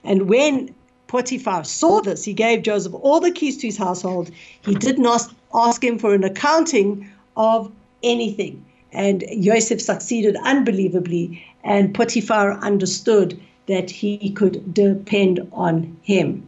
And 0.04 0.30
when 0.30 0.74
Potiphar 1.08 1.64
saw 1.64 2.02
this, 2.02 2.24
he 2.24 2.34
gave 2.34 2.64
Joseph 2.64 2.94
all 2.96 3.20
the 3.20 3.32
keys 3.32 3.58
to 3.58 3.68
his 3.68 3.78
household. 3.78 4.32
He 4.66 4.76
did 4.76 5.00
not 5.00 5.34
ask 5.54 5.84
him 5.84 5.98
for 5.98 6.14
an 6.14 6.24
accounting 6.24 7.10
of 7.38 7.72
anything. 8.02 8.66
And 8.92 9.24
Joseph 9.40 9.82
succeeded 9.82 10.36
unbelievably, 10.44 11.42
and 11.64 11.94
Potiphar 11.94 12.54
understood 12.60 13.40
that 13.68 13.90
he 13.90 14.30
could 14.32 14.74
depend 14.74 15.48
on 15.54 15.98
him. 16.04 16.48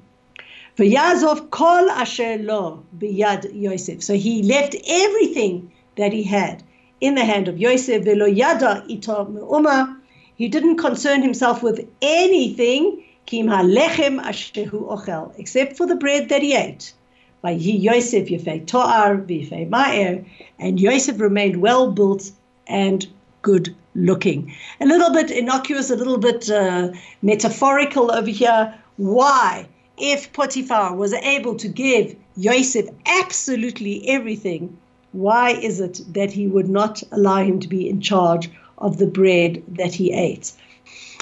V'yazov 0.78 1.50
kol 1.52 1.90
asher 1.90 2.38
lo 2.40 2.84
biyad 3.00 3.50
Yosef. 3.54 4.04
So 4.04 4.14
he 4.14 4.44
left 4.44 4.76
everything 4.88 5.72
that 5.96 6.12
he 6.12 6.24
had 6.24 6.64
in 7.00 7.16
the 7.16 7.24
hand 7.24 7.48
of 7.48 7.58
Yosef. 7.58 8.04
Velo 8.04 8.26
yada 8.26 8.84
ito 8.90 9.26
me'uma. 9.26 9.98
He 10.36 10.50
didn't 10.50 10.76
concern 10.78 11.22
himself 11.22 11.64
with 11.64 11.88
anything 12.02 13.02
kim 13.26 13.48
halechem 13.48 14.22
ashehu 14.22 14.90
ochel, 14.90 15.32
except 15.38 15.78
for 15.78 15.88
the 15.88 15.96
bread 15.96 16.28
that 16.28 16.42
he 16.42 16.54
ate. 16.54 16.94
Vayhi 17.42 17.82
Yosef 17.82 18.28
yefei 18.28 18.66
to'ar 18.68 19.16
v'yefei 19.16 19.70
ma'er. 19.70 20.26
And 20.60 20.78
Yosef 20.78 21.22
remained 21.22 21.62
well 21.62 21.90
built 21.92 22.32
and 22.68 23.08
good 23.44 23.74
looking. 23.96 24.54
A 24.82 24.86
little 24.86 25.14
bit 25.14 25.32
innocuous, 25.32 25.90
a 25.90 25.96
little 25.96 26.18
bit 26.18 26.50
uh, 26.50 26.90
metaphorical 27.22 28.12
over 28.12 28.30
here. 28.30 28.74
Why? 28.98 29.70
If 29.98 30.32
Potiphar 30.34 30.96
was 30.96 31.14
able 31.14 31.56
to 31.56 31.68
give 31.68 32.16
Yosef 32.36 32.88
absolutely 33.06 34.08
everything, 34.10 34.78
why 35.14 35.52
is 35.52 35.80
it 35.80 36.02
that 36.10 36.32
he 36.32 36.48
would 36.48 36.70
not 36.70 37.02
allow 37.12 37.44
him 37.44 37.60
to 37.62 37.68
be 37.68 37.90
in 37.90 38.02
charge 38.02 38.50
of 38.78 38.98
the 38.98 39.08
bread 39.08 39.64
that 39.68 39.94
he 39.94 40.12
ate? 40.12 40.52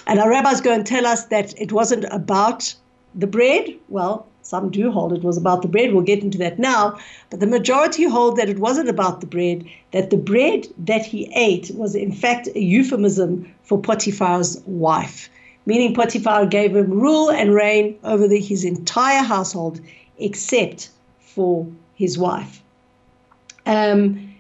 And 0.08 0.20
our 0.20 0.30
rabbis 0.30 0.62
go 0.62 0.74
and 0.74 0.86
tell 0.86 1.06
us 1.06 1.26
that 1.26 1.54
it 1.62 1.72
wasn't 1.72 2.06
about 2.12 2.74
the 3.14 3.28
bread. 3.28 3.76
Well, 3.90 4.26
some 4.42 4.72
do 4.72 4.92
hold 4.92 5.14
it 5.14 5.24
was 5.24 5.38
about 5.38 5.62
the 5.62 5.68
bread. 5.68 5.94
We'll 5.94 6.04
get 6.04 6.24
into 6.24 6.38
that 6.40 6.60
now. 6.60 6.98
But 7.30 7.40
the 7.40 7.48
majority 7.48 8.04
hold 8.06 8.36
that 8.38 8.50
it 8.50 8.60
wasn't 8.60 8.90
about 8.90 9.22
the 9.22 9.28
bread, 9.28 9.66
that 9.92 10.10
the 10.10 10.18
bread 10.18 10.68
that 10.80 11.06
he 11.06 11.32
ate 11.36 11.72
was 11.76 11.96
in 11.96 12.12
fact 12.12 12.50
a 12.56 12.60
euphemism 12.60 13.54
for 13.64 13.80
Potiphar's 13.80 14.62
wife 14.66 15.30
meaning 15.66 15.94
Potiphar 15.94 16.46
gave 16.46 16.76
him 16.76 16.90
rule 16.90 17.32
and 17.32 17.54
reign 17.54 17.98
over 18.04 18.28
the, 18.28 18.40
his 18.40 18.64
entire 18.64 19.24
household 19.24 19.80
except 20.18 20.90
for 21.20 21.68
his 21.96 22.18
wife. 22.18 22.62
Um, 23.66 24.34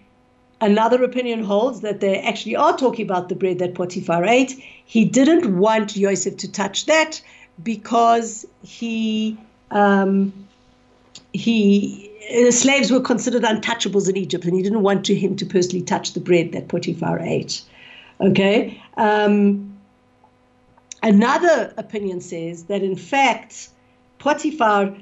another 0.61 1.03
opinion 1.03 1.43
holds 1.43 1.81
that 1.81 1.99
they 1.99 2.19
actually 2.19 2.55
are 2.55 2.77
talking 2.77 3.05
about 3.05 3.29
the 3.29 3.35
bread 3.35 3.59
that 3.59 3.75
Potiphar 3.75 4.25
ate. 4.25 4.61
He 4.85 5.05
didn't 5.05 5.57
want 5.57 5.95
Joseph 5.95 6.37
to 6.37 6.51
touch 6.51 6.85
that 6.85 7.21
because 7.61 8.45
he 8.63 9.37
um, 9.71 10.33
he 11.33 12.09
the 12.31 12.51
slaves 12.51 12.91
were 12.91 13.01
considered 13.01 13.43
untouchables 13.43 14.09
in 14.09 14.15
Egypt, 14.17 14.45
and 14.45 14.55
he 14.55 14.63
didn't 14.63 14.81
want 14.81 15.05
to 15.05 15.15
him 15.15 15.35
to 15.35 15.45
personally 15.45 15.83
touch 15.83 16.13
the 16.13 16.19
bread 16.19 16.51
that 16.53 16.67
Potiphar 16.67 17.19
ate. 17.19 17.61
Okay. 18.21 18.81
Um, 18.97 19.72
Another 21.03 21.73
opinion 21.77 22.21
says 22.21 22.63
that 22.63 22.81
in 22.81 22.95
fact, 22.95 23.69
Potiphar 24.19 24.95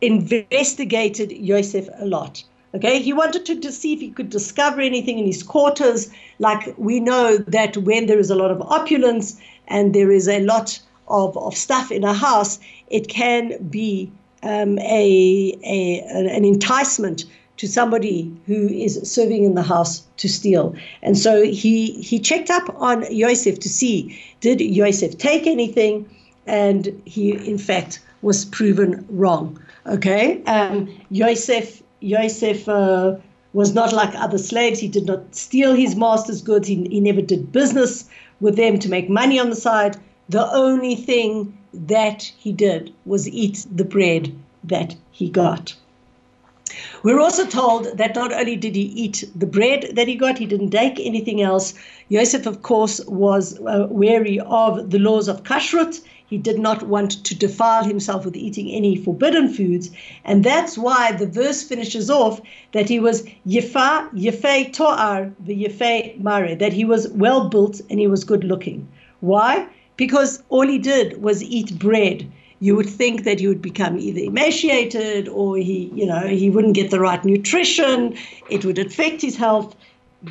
investigated 0.00 1.32
Yosef 1.32 1.88
a 1.98 2.06
lot. 2.06 2.44
Okay, 2.74 3.02
he 3.02 3.12
wanted 3.12 3.44
to, 3.46 3.60
to 3.60 3.70
see 3.70 3.92
if 3.92 4.00
he 4.00 4.10
could 4.10 4.30
discover 4.30 4.80
anything 4.80 5.18
in 5.18 5.26
his 5.26 5.42
quarters. 5.42 6.10
Like 6.38 6.72
we 6.78 7.00
know 7.00 7.38
that 7.38 7.76
when 7.76 8.06
there 8.06 8.20
is 8.20 8.30
a 8.30 8.36
lot 8.36 8.50
of 8.52 8.62
opulence 8.62 9.38
and 9.66 9.94
there 9.94 10.12
is 10.12 10.28
a 10.28 10.40
lot 10.40 10.78
of, 11.08 11.36
of 11.36 11.56
stuff 11.56 11.90
in 11.90 12.04
a 12.04 12.14
house, 12.14 12.60
it 12.88 13.08
can 13.08 13.62
be 13.68 14.10
um, 14.44 14.78
a, 14.78 15.58
a, 15.64 16.00
an 16.08 16.44
enticement 16.44 17.24
to 17.62 17.68
somebody 17.68 18.28
who 18.48 18.66
is 18.66 18.98
serving 19.04 19.44
in 19.44 19.54
the 19.54 19.62
house 19.62 20.02
to 20.16 20.28
steal. 20.28 20.74
And 21.00 21.16
so 21.16 21.44
he 21.44 21.92
he 22.02 22.18
checked 22.18 22.50
up 22.50 22.74
on 22.74 23.04
Yosef 23.08 23.60
to 23.60 23.68
see 23.68 24.20
did 24.40 24.60
Yosef 24.60 25.16
take 25.16 25.46
anything, 25.46 26.10
and 26.44 27.00
he 27.04 27.30
in 27.30 27.58
fact 27.58 28.00
was 28.20 28.46
proven 28.46 29.06
wrong. 29.08 29.60
Okay, 29.86 30.42
um, 30.46 30.88
Yosef 31.10 31.80
Yosef 32.00 32.68
uh, 32.68 33.14
was 33.52 33.72
not 33.74 33.92
like 33.92 34.12
other 34.16 34.38
slaves. 34.38 34.80
He 34.80 34.88
did 34.88 35.06
not 35.06 35.32
steal 35.32 35.72
his 35.76 35.94
master's 35.94 36.42
goods. 36.42 36.66
He, 36.66 36.74
he 36.90 36.98
never 36.98 37.22
did 37.22 37.52
business 37.52 38.08
with 38.40 38.56
them 38.56 38.80
to 38.80 38.88
make 38.88 39.08
money 39.08 39.38
on 39.38 39.50
the 39.50 39.62
side. 39.68 39.96
The 40.28 40.52
only 40.52 40.96
thing 40.96 41.56
that 41.72 42.24
he 42.38 42.50
did 42.50 42.92
was 43.06 43.28
eat 43.28 43.64
the 43.70 43.84
bread 43.84 44.34
that 44.64 44.96
he 45.12 45.30
got. 45.30 45.76
We're 47.02 47.20
also 47.20 47.46
told 47.46 47.98
that 47.98 48.14
not 48.14 48.32
only 48.32 48.56
did 48.56 48.74
he 48.74 48.82
eat 48.82 49.24
the 49.34 49.46
bread 49.46 49.92
that 49.94 50.08
he 50.08 50.14
got, 50.14 50.38
he 50.38 50.46
didn't 50.46 50.70
take 50.70 50.98
anything 51.00 51.42
else. 51.42 51.74
Yosef, 52.08 52.46
of 52.46 52.62
course, 52.62 53.04
was 53.06 53.58
uh, 53.60 53.86
wary 53.90 54.40
of 54.40 54.90
the 54.90 54.98
laws 54.98 55.28
of 55.28 55.42
kashrut. 55.42 56.00
He 56.26 56.38
did 56.38 56.58
not 56.58 56.82
want 56.84 57.24
to 57.24 57.34
defile 57.34 57.84
himself 57.84 58.24
with 58.24 58.36
eating 58.36 58.70
any 58.70 58.96
forbidden 58.96 59.52
foods. 59.52 59.90
And 60.24 60.42
that's 60.42 60.78
why 60.78 61.12
the 61.12 61.26
verse 61.26 61.62
finishes 61.62 62.08
off 62.08 62.40
that 62.72 62.88
he 62.88 62.98
was 63.00 63.24
Yefa, 63.46 64.10
Yefei 64.14 64.72
To'ar, 64.72 65.30
the 65.44 65.64
Yefei 65.64 66.18
Mare, 66.18 66.54
that 66.54 66.72
he 66.72 66.84
was 66.84 67.08
well 67.08 67.48
built 67.48 67.80
and 67.90 68.00
he 68.00 68.06
was 68.06 68.24
good 68.24 68.44
looking. 68.44 68.88
Why? 69.20 69.66
Because 69.96 70.42
all 70.48 70.66
he 70.66 70.78
did 70.78 71.22
was 71.22 71.42
eat 71.42 71.78
bread 71.78 72.26
you 72.62 72.76
would 72.76 72.88
think 72.88 73.24
that 73.24 73.40
he 73.40 73.48
would 73.48 73.60
become 73.60 73.98
either 73.98 74.20
emaciated 74.20 75.28
or 75.28 75.56
he, 75.56 75.90
you 75.96 76.06
know, 76.06 76.28
he 76.28 76.48
wouldn't 76.48 76.76
get 76.76 76.92
the 76.92 77.00
right 77.00 77.24
nutrition. 77.24 78.16
It 78.50 78.64
would 78.64 78.78
affect 78.78 79.20
his 79.20 79.36
health. 79.36 79.74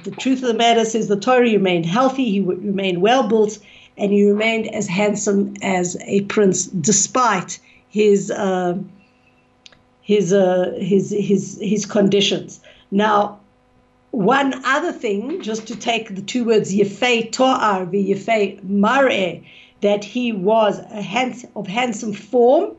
The 0.05 0.11
truth 0.11 0.41
of 0.41 0.47
the 0.47 0.53
matter 0.53 0.85
says 0.85 1.09
the 1.09 1.19
Torah 1.19 1.41
remained 1.41 1.85
healthy. 1.85 2.31
He 2.31 2.39
would 2.39 2.63
remain 2.63 3.01
well 3.01 3.27
built, 3.27 3.59
and 3.97 4.13
he 4.13 4.25
remained 4.25 4.73
as 4.73 4.87
handsome 4.87 5.55
as 5.61 5.97
a 6.05 6.21
prince, 6.35 6.67
despite 6.67 7.59
his 7.89 8.31
uh, 8.31 8.77
his 10.01 10.31
uh, 10.31 10.73
his 10.79 11.09
his 11.11 11.59
his 11.61 11.85
conditions. 11.85 12.61
Now, 12.91 13.41
one 14.11 14.53
other 14.63 14.93
thing, 14.93 15.41
just 15.41 15.67
to 15.67 15.75
take 15.75 16.15
the 16.15 16.21
two 16.21 16.45
words 16.45 16.73
Yefei 16.73 17.29
To'ar, 17.29 17.87
Yefei 17.87 18.63
Mare, 18.63 19.41
that 19.81 20.03
he 20.03 20.31
was 20.31 20.79
a 20.79 21.01
hands, 21.01 21.45
of 21.55 21.67
handsome 21.67 22.13
form. 22.13 22.75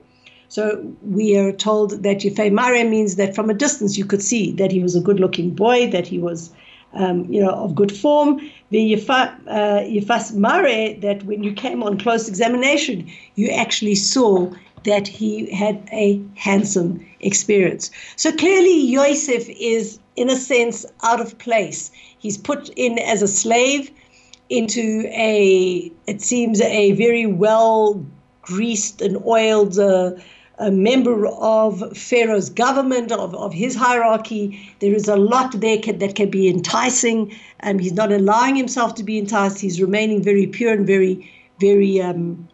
So 0.48 0.94
we 1.02 1.36
are 1.36 1.52
told 1.52 2.02
that 2.02 2.18
Yefei 2.18 2.52
Mare 2.52 2.88
means 2.88 3.16
that 3.16 3.34
from 3.34 3.50
a 3.50 3.54
distance 3.54 3.96
you 3.96 4.04
could 4.04 4.22
see 4.22 4.52
that 4.52 4.70
he 4.70 4.80
was 4.80 4.94
a 4.94 5.00
good-looking 5.00 5.54
boy, 5.54 5.90
that 5.90 6.06
he 6.06 6.18
was, 6.18 6.50
um, 6.94 7.24
you 7.32 7.42
know, 7.42 7.50
of 7.50 7.74
good 7.74 7.96
form. 7.96 8.40
The 8.70 8.94
Yefas 8.94 10.32
uh, 10.32 10.38
Mare, 10.38 10.94
that 11.00 11.24
when 11.24 11.42
you 11.42 11.52
came 11.52 11.82
on 11.82 11.98
close 11.98 12.28
examination, 12.28 13.10
you 13.34 13.48
actually 13.48 13.94
saw 13.94 14.52
that 14.84 15.08
he 15.08 15.50
had 15.54 15.88
a 15.92 16.20
handsome 16.34 17.04
experience. 17.20 17.90
So 18.16 18.32
clearly, 18.32 18.78
Yosef 18.80 19.48
is, 19.48 19.98
in 20.16 20.28
a 20.28 20.36
sense, 20.36 20.84
out 21.02 21.20
of 21.20 21.38
place. 21.38 21.90
He's 22.18 22.36
put 22.36 22.68
in 22.70 22.98
as 22.98 23.22
a 23.22 23.28
slave 23.28 23.90
into 24.52 25.04
a, 25.08 25.90
it 26.06 26.20
seems, 26.20 26.60
a 26.60 26.92
very 26.92 27.26
well 27.26 28.04
greased 28.42 29.00
and 29.00 29.16
oiled 29.24 29.78
uh, 29.78 30.12
a 30.58 30.70
member 30.70 31.26
of 31.26 31.96
Pharaoh's 31.96 32.50
government, 32.50 33.10
of, 33.12 33.34
of 33.34 33.54
his 33.54 33.74
hierarchy. 33.74 34.74
There 34.80 34.94
is 34.94 35.08
a 35.08 35.16
lot 35.16 35.58
there 35.60 35.78
can, 35.78 35.98
that 35.98 36.14
can 36.14 36.28
be 36.28 36.48
enticing. 36.48 37.34
Um, 37.62 37.78
he's 37.78 37.94
not 37.94 38.12
allowing 38.12 38.56
himself 38.56 38.94
to 38.96 39.02
be 39.02 39.18
enticed. 39.18 39.58
He's 39.58 39.80
remaining 39.80 40.22
very 40.22 40.46
pure 40.46 40.72
and 40.74 40.86
very, 40.86 41.30
very, 41.58 42.02
um, 42.02 42.46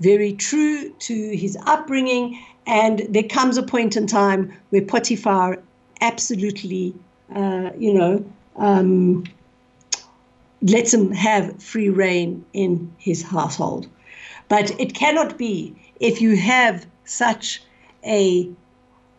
very 0.00 0.32
true 0.32 0.90
to 0.90 1.36
his 1.36 1.58
upbringing. 1.66 2.42
And 2.66 3.06
there 3.10 3.22
comes 3.22 3.58
a 3.58 3.62
point 3.62 3.96
in 3.96 4.06
time 4.06 4.52
where 4.70 4.82
Potiphar 4.82 5.62
absolutely, 6.00 6.94
uh, 7.34 7.70
you 7.78 7.92
know, 7.92 8.24
um, 8.56 9.24
lets 10.62 10.92
him 10.92 11.12
have 11.12 11.62
free 11.62 11.88
reign 11.88 12.44
in 12.52 12.92
his 12.98 13.22
household. 13.22 13.86
But 14.48 14.78
it 14.80 14.94
cannot 14.94 15.38
be 15.38 15.74
if 16.00 16.20
you 16.20 16.36
have 16.36 16.86
such 17.04 17.62
a, 18.04 18.48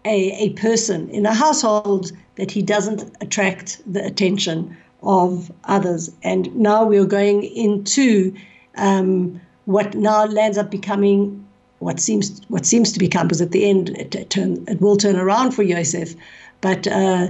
a, 0.05 0.31
a 0.31 0.49
person 0.51 1.09
in 1.09 1.25
a 1.25 1.33
household 1.33 2.11
that 2.35 2.51
he 2.51 2.61
doesn't 2.61 3.15
attract 3.21 3.81
the 3.91 4.05
attention 4.05 4.75
of 5.03 5.51
others. 5.65 6.11
And 6.23 6.55
now 6.55 6.85
we're 6.85 7.05
going 7.05 7.43
into 7.43 8.33
um, 8.77 9.41
what 9.65 9.95
now 9.95 10.25
lands 10.25 10.57
up 10.57 10.71
becoming 10.71 11.43
what 11.79 11.99
seems 11.99 12.41
what 12.47 12.65
seems 12.65 12.91
to 12.91 12.99
become, 12.99 13.27
because 13.27 13.41
at 13.41 13.51
the 13.51 13.69
end 13.69 13.89
it, 13.89 14.15
it, 14.15 14.29
turn, 14.31 14.63
it 14.67 14.81
will 14.81 14.97
turn 14.97 15.15
around 15.15 15.51
for 15.51 15.61
Yosef, 15.61 16.15
but 16.61 16.87
uh, 16.87 17.27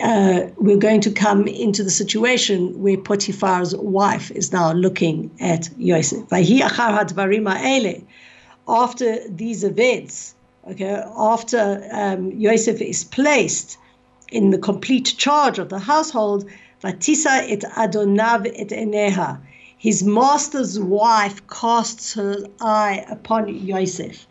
uh, 0.00 0.40
we're 0.56 0.76
going 0.76 1.00
to 1.00 1.10
come 1.10 1.46
into 1.46 1.82
the 1.82 1.90
situation 1.90 2.82
where 2.82 2.96
Potiphar's 2.96 3.74
wife 3.76 4.30
is 4.32 4.52
now 4.52 4.72
looking 4.72 5.30
at 5.40 5.70
Yosef. 5.78 6.24
After 8.68 9.28
these 9.28 9.64
events, 9.64 10.34
okay, 10.70 11.02
after 11.16 11.88
um, 11.90 12.32
Yosef 12.32 12.82
is 12.82 13.04
placed 13.04 13.78
in 14.30 14.50
the 14.50 14.58
complete 14.58 15.14
charge 15.16 15.58
of 15.58 15.70
the 15.70 15.78
household, 15.78 16.44
Vatisa 16.82 17.50
et 17.50 17.60
Adonav 17.60 18.46
et 18.54 18.68
Eneha. 18.68 19.40
His 19.78 20.04
master's 20.04 20.78
wife 20.78 21.46
casts 21.48 22.12
her 22.14 22.44
eye 22.60 23.06
upon 23.08 23.48
Yosef. 23.48 24.26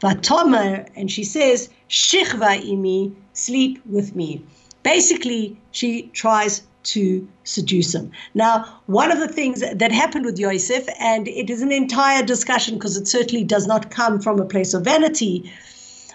Vatomer, 0.00 0.88
and 0.94 1.10
she 1.10 1.24
says, 1.24 1.68
Shichva 1.88 2.62
imi, 2.62 3.12
sleep 3.32 3.80
with 3.86 4.14
me. 4.14 4.44
Basically, 4.82 5.56
she 5.72 6.02
tries 6.12 6.62
to 6.82 7.28
seduce 7.44 7.94
him. 7.94 8.10
Now, 8.34 8.80
one 8.86 9.12
of 9.12 9.20
the 9.20 9.28
things 9.28 9.60
that 9.60 9.92
happened 9.92 10.24
with 10.24 10.38
Yosef, 10.38 10.88
and 10.98 11.28
it 11.28 11.50
is 11.50 11.62
an 11.62 11.72
entire 11.72 12.24
discussion 12.24 12.74
because 12.74 12.96
it 12.96 13.06
certainly 13.06 13.44
does 13.44 13.66
not 13.66 13.90
come 13.90 14.20
from 14.20 14.40
a 14.40 14.44
place 14.44 14.72
of 14.72 14.84
vanity, 14.84 15.50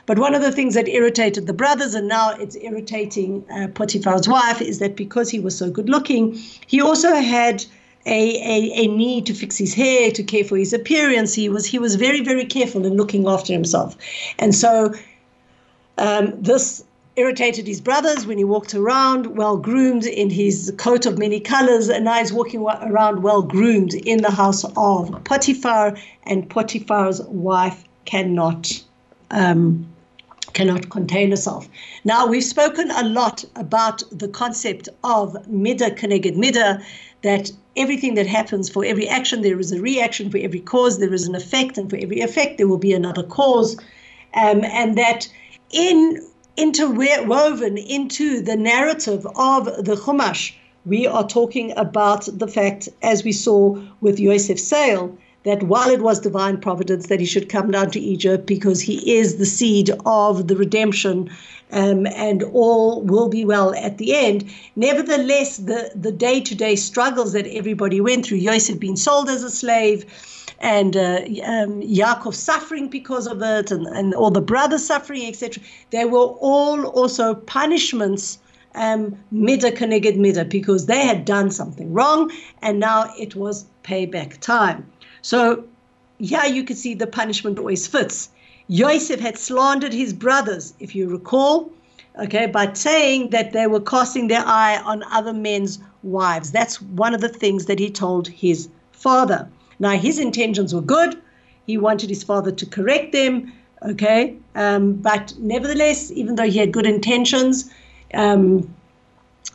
but 0.05 0.19
one 0.19 0.35
of 0.35 0.41
the 0.41 0.51
things 0.51 0.75
that 0.75 0.87
irritated 0.87 1.47
the 1.47 1.53
brothers, 1.53 1.95
and 1.95 2.07
now 2.07 2.31
it's 2.31 2.55
irritating 2.57 3.43
uh, 3.51 3.67
Potiphar's 3.67 4.27
wife, 4.27 4.61
is 4.61 4.79
that 4.79 4.95
because 4.95 5.29
he 5.29 5.39
was 5.39 5.57
so 5.57 5.69
good 5.69 5.89
looking, 5.89 6.33
he 6.67 6.81
also 6.81 7.15
had 7.15 7.65
a, 8.05 8.35
a, 8.37 8.83
a, 8.83 8.87
need 8.87 9.25
to 9.25 9.33
fix 9.33 9.57
his 9.57 9.73
hair, 9.73 10.11
to 10.11 10.23
care 10.23 10.43
for 10.43 10.57
his 10.57 10.73
appearance. 10.73 11.33
He 11.33 11.49
was 11.49 11.65
he 11.65 11.79
was 11.79 11.95
very 11.95 12.21
very 12.21 12.45
careful 12.45 12.85
in 12.85 12.95
looking 12.95 13.27
after 13.27 13.51
himself, 13.51 13.97
and 14.37 14.53
so 14.53 14.93
um, 15.97 16.33
this 16.39 16.83
irritated 17.17 17.65
his 17.65 17.79
brothers 17.79 18.27
when 18.27 18.37
he 18.37 18.43
walked 18.43 18.73
around 18.73 19.37
well 19.37 19.57
groomed 19.57 20.05
in 20.05 20.29
his 20.29 20.73
coat 20.77 21.05
of 21.05 21.17
many 21.17 21.39
colors, 21.39 21.87
and 21.89 22.05
now 22.05 22.19
he's 22.19 22.33
walking 22.33 22.61
around 22.61 23.23
well 23.23 23.41
groomed 23.41 23.93
in 23.93 24.21
the 24.21 24.31
house 24.31 24.65
of 24.75 25.23
Potiphar, 25.23 25.97
and 26.23 26.49
Potiphar's 26.49 27.21
wife 27.23 27.83
cannot. 28.05 28.83
Um, 29.31 29.87
cannot 30.53 30.89
contain 30.89 31.31
herself. 31.31 31.67
Now, 32.05 32.25
we've 32.25 32.41
spoken 32.41 32.89
a 32.91 33.03
lot 33.03 33.43
about 33.57 34.03
the 34.09 34.29
concept 34.29 34.87
of 35.03 35.35
mida 35.49 35.91
keneged 35.91 36.37
mida, 36.37 36.81
that 37.23 37.51
everything 37.75 38.13
that 38.13 38.25
happens 38.25 38.69
for 38.69 38.85
every 38.85 39.05
action, 39.09 39.41
there 39.41 39.59
is 39.59 39.73
a 39.73 39.81
reaction, 39.81 40.31
for 40.31 40.37
every 40.37 40.61
cause, 40.61 40.99
there 40.99 41.13
is 41.13 41.27
an 41.27 41.35
effect, 41.35 41.77
and 41.77 41.89
for 41.89 41.97
every 41.97 42.21
effect, 42.21 42.57
there 42.57 42.69
will 42.69 42.77
be 42.77 42.93
another 42.93 43.23
cause. 43.23 43.75
Um, 44.33 44.63
and 44.63 44.97
that 44.97 45.27
in 45.71 46.21
interwoven 46.57 47.77
into 47.77 48.41
the 48.41 48.55
narrative 48.55 49.27
of 49.35 49.65
the 49.65 49.95
Chumash. 49.95 50.53
We 50.85 51.07
are 51.07 51.27
talking 51.27 51.73
about 51.75 52.27
the 52.31 52.47
fact, 52.47 52.89
as 53.01 53.23
we 53.23 53.31
saw 53.31 53.81
with 54.01 54.19
Yosef 54.19 54.59
sale, 54.59 55.17
that 55.45 55.63
while 55.63 55.89
it 55.89 56.01
was 56.01 56.19
divine 56.19 56.59
providence 56.59 57.07
that 57.07 57.19
he 57.19 57.25
should 57.25 57.49
come 57.49 57.71
down 57.71 57.91
to 57.91 57.99
Egypt 57.99 58.45
because 58.45 58.81
he 58.81 59.15
is 59.15 59.37
the 59.37 59.45
seed 59.45 59.91
of 60.05 60.47
the 60.47 60.57
redemption 60.57 61.29
um, 61.71 62.07
and 62.07 62.43
all 62.43 63.01
will 63.01 63.29
be 63.29 63.45
well 63.45 63.73
at 63.75 63.97
the 63.97 64.15
end. 64.15 64.49
Nevertheless, 64.75 65.57
the, 65.57 66.11
day-to-day 66.11 66.75
struggles 66.75 67.33
that 67.33 67.47
everybody 67.47 68.01
went 68.01 68.25
through, 68.25 68.37
Yosef 68.39 68.79
being 68.79 68.95
sold 68.95 69.29
as 69.29 69.43
a 69.43 69.49
slave, 69.49 70.05
and 70.59 70.95
uh, 70.95 71.21
um, 71.43 71.81
Yaakov 71.81 72.33
suffering 72.33 72.87
because 72.87 73.27
of 73.27 73.41
it, 73.41 73.71
and, 73.71 73.87
and 73.87 74.13
all 74.13 74.31
the 74.31 74.41
brothers 74.41 74.85
suffering, 74.85 75.25
etc. 75.27 75.61
They 75.91 76.05
were 76.05 76.19
all 76.19 76.85
also 76.85 77.35
punishments, 77.35 78.39
um, 78.73 79.17
mida 79.31 79.71
keneged 79.71 80.17
mida, 80.17 80.45
because 80.45 80.85
they 80.85 81.05
had 81.05 81.25
done 81.25 81.51
something 81.51 81.91
wrong, 81.93 82.31
and 82.61 82.79
now 82.79 83.13
it 83.19 83.35
was 83.35 83.65
payback 83.83 84.39
time. 84.39 84.89
So, 85.25 85.63
yeah, 86.19 86.45
you 86.45 86.63
could 86.63 86.77
see 86.77 86.93
the 86.93 87.07
punishment 87.07 87.57
always 87.57 87.87
fits. 87.87 88.29
Yosef 88.67 89.19
had 89.19 89.39
slandered 89.39 89.91
his 89.91 90.13
brothers, 90.13 90.75
if 90.79 90.93
you 90.93 91.09
recall, 91.09 91.71
okay, 92.19 92.45
by 92.45 92.71
saying 92.73 93.31
that 93.31 93.51
they 93.51 93.65
were 93.65 93.79
casting 93.79 94.27
their 94.27 94.43
eye 94.45 94.77
on 94.85 95.01
other 95.11 95.33
men's 95.33 95.79
wives. 96.03 96.51
That's 96.51 96.79
one 96.79 97.15
of 97.15 97.21
the 97.21 97.29
things 97.41 97.65
that 97.65 97.79
he 97.79 97.89
told 97.89 98.27
his 98.27 98.69
father. 98.91 99.49
Now, 99.79 99.97
his 99.97 100.19
intentions 100.19 100.75
were 100.75 100.81
good. 100.95 101.19
He 101.65 101.75
wanted 101.75 102.09
his 102.09 102.23
father 102.23 102.51
to 102.51 102.65
correct 102.67 103.11
them, 103.11 103.51
okay? 103.81 104.37
Um, 104.53 104.93
but 104.93 105.33
nevertheless, 105.39 106.11
even 106.11 106.35
though 106.35 106.51
he 106.51 106.59
had 106.59 106.71
good 106.71 106.85
intentions, 106.85 107.71
um, 108.13 108.71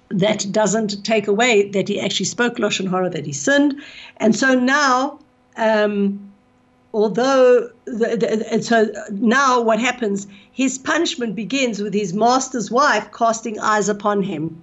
that 0.09 0.51
doesn't 0.51 1.05
take 1.05 1.29
away 1.29 1.71
that 1.71 1.87
he 1.87 2.01
actually 2.01 2.27
spoke 2.27 2.57
Lashon 2.57 2.91
Hara, 2.91 3.09
that 3.11 3.25
he 3.25 3.33
sinned. 3.33 3.81
And 4.17 4.35
so 4.35 4.59
now 4.59 5.21
um, 5.57 6.31
although 6.93 7.71
the, 7.85 8.17
the, 8.17 8.53
and 8.53 8.65
so 8.65 8.93
now 9.13 9.61
what 9.61 9.79
happens 9.79 10.27
his 10.53 10.79
punishment 10.79 11.35
begins 11.37 11.81
with 11.81 11.95
his 11.95 12.13
master's 12.13 12.71
wife 12.71 13.09
casting 13.13 13.59
eyes 13.61 13.89
upon 13.89 14.23
him. 14.23 14.63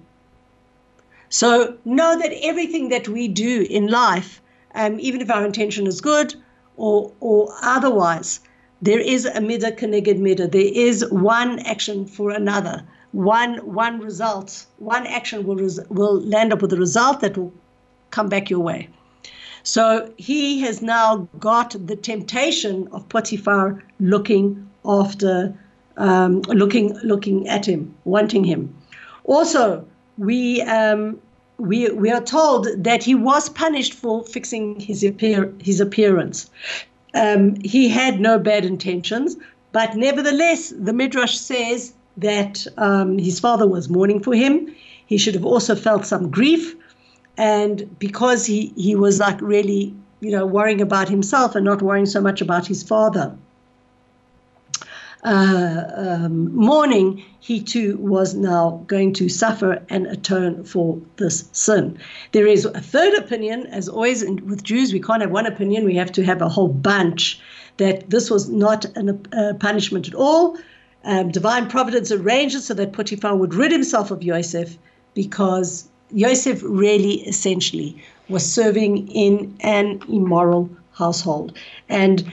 So 1.30 1.76
know 1.84 2.18
that 2.18 2.32
everything 2.42 2.88
that 2.90 3.08
we 3.08 3.28
do 3.28 3.66
in 3.68 3.86
life 3.88 4.40
um, 4.74 5.00
even 5.00 5.20
if 5.20 5.30
our 5.30 5.44
intention 5.44 5.86
is 5.86 6.00
good 6.00 6.34
or 6.76 7.12
or 7.20 7.54
otherwise 7.62 8.40
there 8.82 9.00
is 9.00 9.24
a 9.24 9.40
midah 9.40 9.76
keneged 9.78 10.20
midah 10.20 10.50
there 10.50 10.72
is 10.72 11.08
one 11.10 11.58
action 11.60 12.06
for 12.06 12.30
another. 12.30 12.82
One 13.12 13.56
one 13.74 14.00
result 14.00 14.66
one 14.78 15.06
action 15.06 15.46
will 15.46 15.56
res- 15.56 15.80
will 15.88 16.20
land 16.20 16.52
up 16.52 16.60
with 16.60 16.72
a 16.74 16.76
result 16.76 17.20
that 17.20 17.38
will 17.38 17.52
come 18.10 18.28
back 18.28 18.50
your 18.50 18.60
way 18.60 18.88
so 19.62 20.12
he 20.16 20.60
has 20.60 20.82
now 20.82 21.28
got 21.38 21.74
the 21.86 21.96
temptation 21.96 22.88
of 22.92 23.08
Potiphar 23.08 23.82
looking 24.00 24.68
after, 24.84 25.54
um, 25.96 26.42
looking, 26.42 26.96
looking 27.02 27.48
at 27.48 27.66
him, 27.66 27.94
wanting 28.04 28.44
him. 28.44 28.74
Also, 29.24 29.84
we 30.16 30.62
um, 30.62 31.20
we 31.58 31.90
we 31.90 32.10
are 32.10 32.22
told 32.22 32.68
that 32.76 33.02
he 33.02 33.14
was 33.14 33.48
punished 33.48 33.94
for 33.94 34.22
fixing 34.24 34.78
his 34.80 35.04
appear 35.04 35.52
his 35.60 35.80
appearance. 35.80 36.50
Um, 37.14 37.56
he 37.64 37.88
had 37.88 38.20
no 38.20 38.38
bad 38.38 38.64
intentions, 38.64 39.36
but 39.72 39.96
nevertheless, 39.96 40.72
the 40.76 40.92
midrash 40.92 41.36
says 41.36 41.92
that 42.16 42.66
um, 42.76 43.18
his 43.18 43.40
father 43.40 43.66
was 43.66 43.88
mourning 43.88 44.20
for 44.20 44.34
him. 44.34 44.74
He 45.06 45.18
should 45.18 45.34
have 45.34 45.44
also 45.44 45.74
felt 45.74 46.06
some 46.06 46.30
grief 46.30 46.76
and 47.38 47.98
because 47.98 48.44
he 48.44 48.72
he 48.76 48.94
was 48.94 49.18
like 49.18 49.40
really 49.40 49.94
you 50.20 50.30
know 50.30 50.44
worrying 50.44 50.82
about 50.82 51.08
himself 51.08 51.54
and 51.54 51.64
not 51.64 51.80
worrying 51.80 52.06
so 52.06 52.20
much 52.20 52.42
about 52.42 52.66
his 52.66 52.82
father 52.82 53.34
uh, 55.24 55.84
um, 55.96 56.54
mourning, 56.54 57.24
he 57.40 57.60
too 57.60 57.96
was 57.98 58.34
now 58.34 58.82
going 58.86 59.12
to 59.12 59.28
suffer 59.28 59.82
and 59.88 60.06
atone 60.06 60.62
for 60.62 61.00
this 61.16 61.48
sin. 61.52 61.98
There 62.30 62.46
is 62.46 62.64
a 62.64 62.80
third 62.80 63.14
opinion, 63.14 63.66
as 63.66 63.88
always 63.88 64.22
in, 64.22 64.46
with 64.46 64.62
Jews, 64.62 64.92
we 64.92 65.00
can't 65.00 65.22
have 65.22 65.32
one 65.32 65.46
opinion, 65.46 65.84
we 65.84 65.96
have 65.96 66.12
to 66.12 66.24
have 66.24 66.40
a 66.40 66.48
whole 66.48 66.68
bunch, 66.68 67.40
that 67.78 68.10
this 68.10 68.30
was 68.30 68.48
not 68.48 68.84
a 68.84 69.18
uh, 69.32 69.54
punishment 69.54 70.06
at 70.06 70.14
all. 70.14 70.56
Um, 71.04 71.30
divine 71.30 71.68
providence 71.68 72.12
arranged 72.12 72.54
it 72.54 72.60
so 72.60 72.74
that 72.74 72.92
Potiphar 72.92 73.34
would 73.34 73.54
rid 73.54 73.72
himself 73.72 74.10
of 74.10 74.22
Yosef 74.22 74.78
because 75.14 75.88
Yosef 76.10 76.62
really 76.62 77.26
essentially 77.26 78.02
was 78.28 78.44
serving 78.44 79.08
in 79.08 79.54
an 79.60 80.00
immoral 80.08 80.68
household. 80.92 81.56
And, 81.88 82.30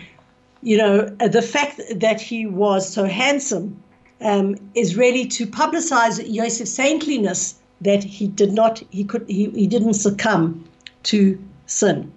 you 0.62 0.78
know, 0.78 1.06
the 1.06 1.42
fact 1.42 1.82
that 1.96 2.20
he 2.20 2.46
was 2.46 2.92
so 2.92 3.06
handsome 3.06 3.82
um, 4.22 4.56
is 4.74 4.96
really 4.96 5.26
to 5.28 5.46
publicize 5.46 6.24
Yosef's 6.26 6.72
saintliness 6.72 7.56
that 7.82 8.04
he 8.04 8.28
did 8.28 8.54
not, 8.54 8.82
he 8.90 9.04
could, 9.04 9.26
he, 9.28 9.50
he 9.52 9.68
didn't 9.68 9.96
succumb 9.96 10.64
to 11.04 11.38
sin. 11.68 12.12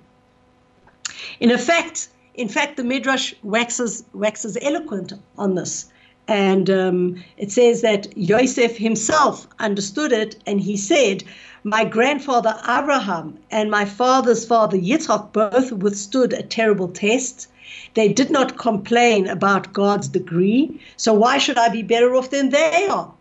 In 1.40 1.50
effect, 1.50 2.08
in 2.34 2.48
fact, 2.48 2.76
the 2.76 2.84
Midrash 2.84 3.34
waxes, 3.42 4.04
waxes 4.14 4.56
eloquent 4.62 5.12
on 5.36 5.56
this. 5.56 5.90
And 6.28 6.68
um, 6.70 7.24
it 7.38 7.50
says 7.50 7.80
that 7.82 8.16
Yosef 8.16 8.76
himself 8.76 9.48
understood 9.58 10.12
it, 10.12 10.36
and 10.46 10.60
he 10.60 10.76
said, 10.76 11.24
My 11.64 11.84
grandfather 11.84 12.54
Abraham 12.68 13.38
and 13.50 13.70
my 13.70 13.84
father's 13.84 14.44
father 14.46 14.76
Yitzhak 14.76 15.32
both 15.32 15.72
withstood 15.72 16.32
a 16.32 16.42
terrible 16.42 16.88
test. 16.88 17.48
They 17.94 18.12
did 18.12 18.30
not 18.30 18.58
complain 18.58 19.26
about 19.26 19.72
God's 19.72 20.08
degree, 20.08 20.80
so 20.96 21.12
why 21.14 21.38
should 21.38 21.58
I 21.58 21.68
be 21.68 21.82
better 21.82 22.14
off 22.14 22.30
than 22.30 22.50
they 22.50 22.86
are? 22.88 23.12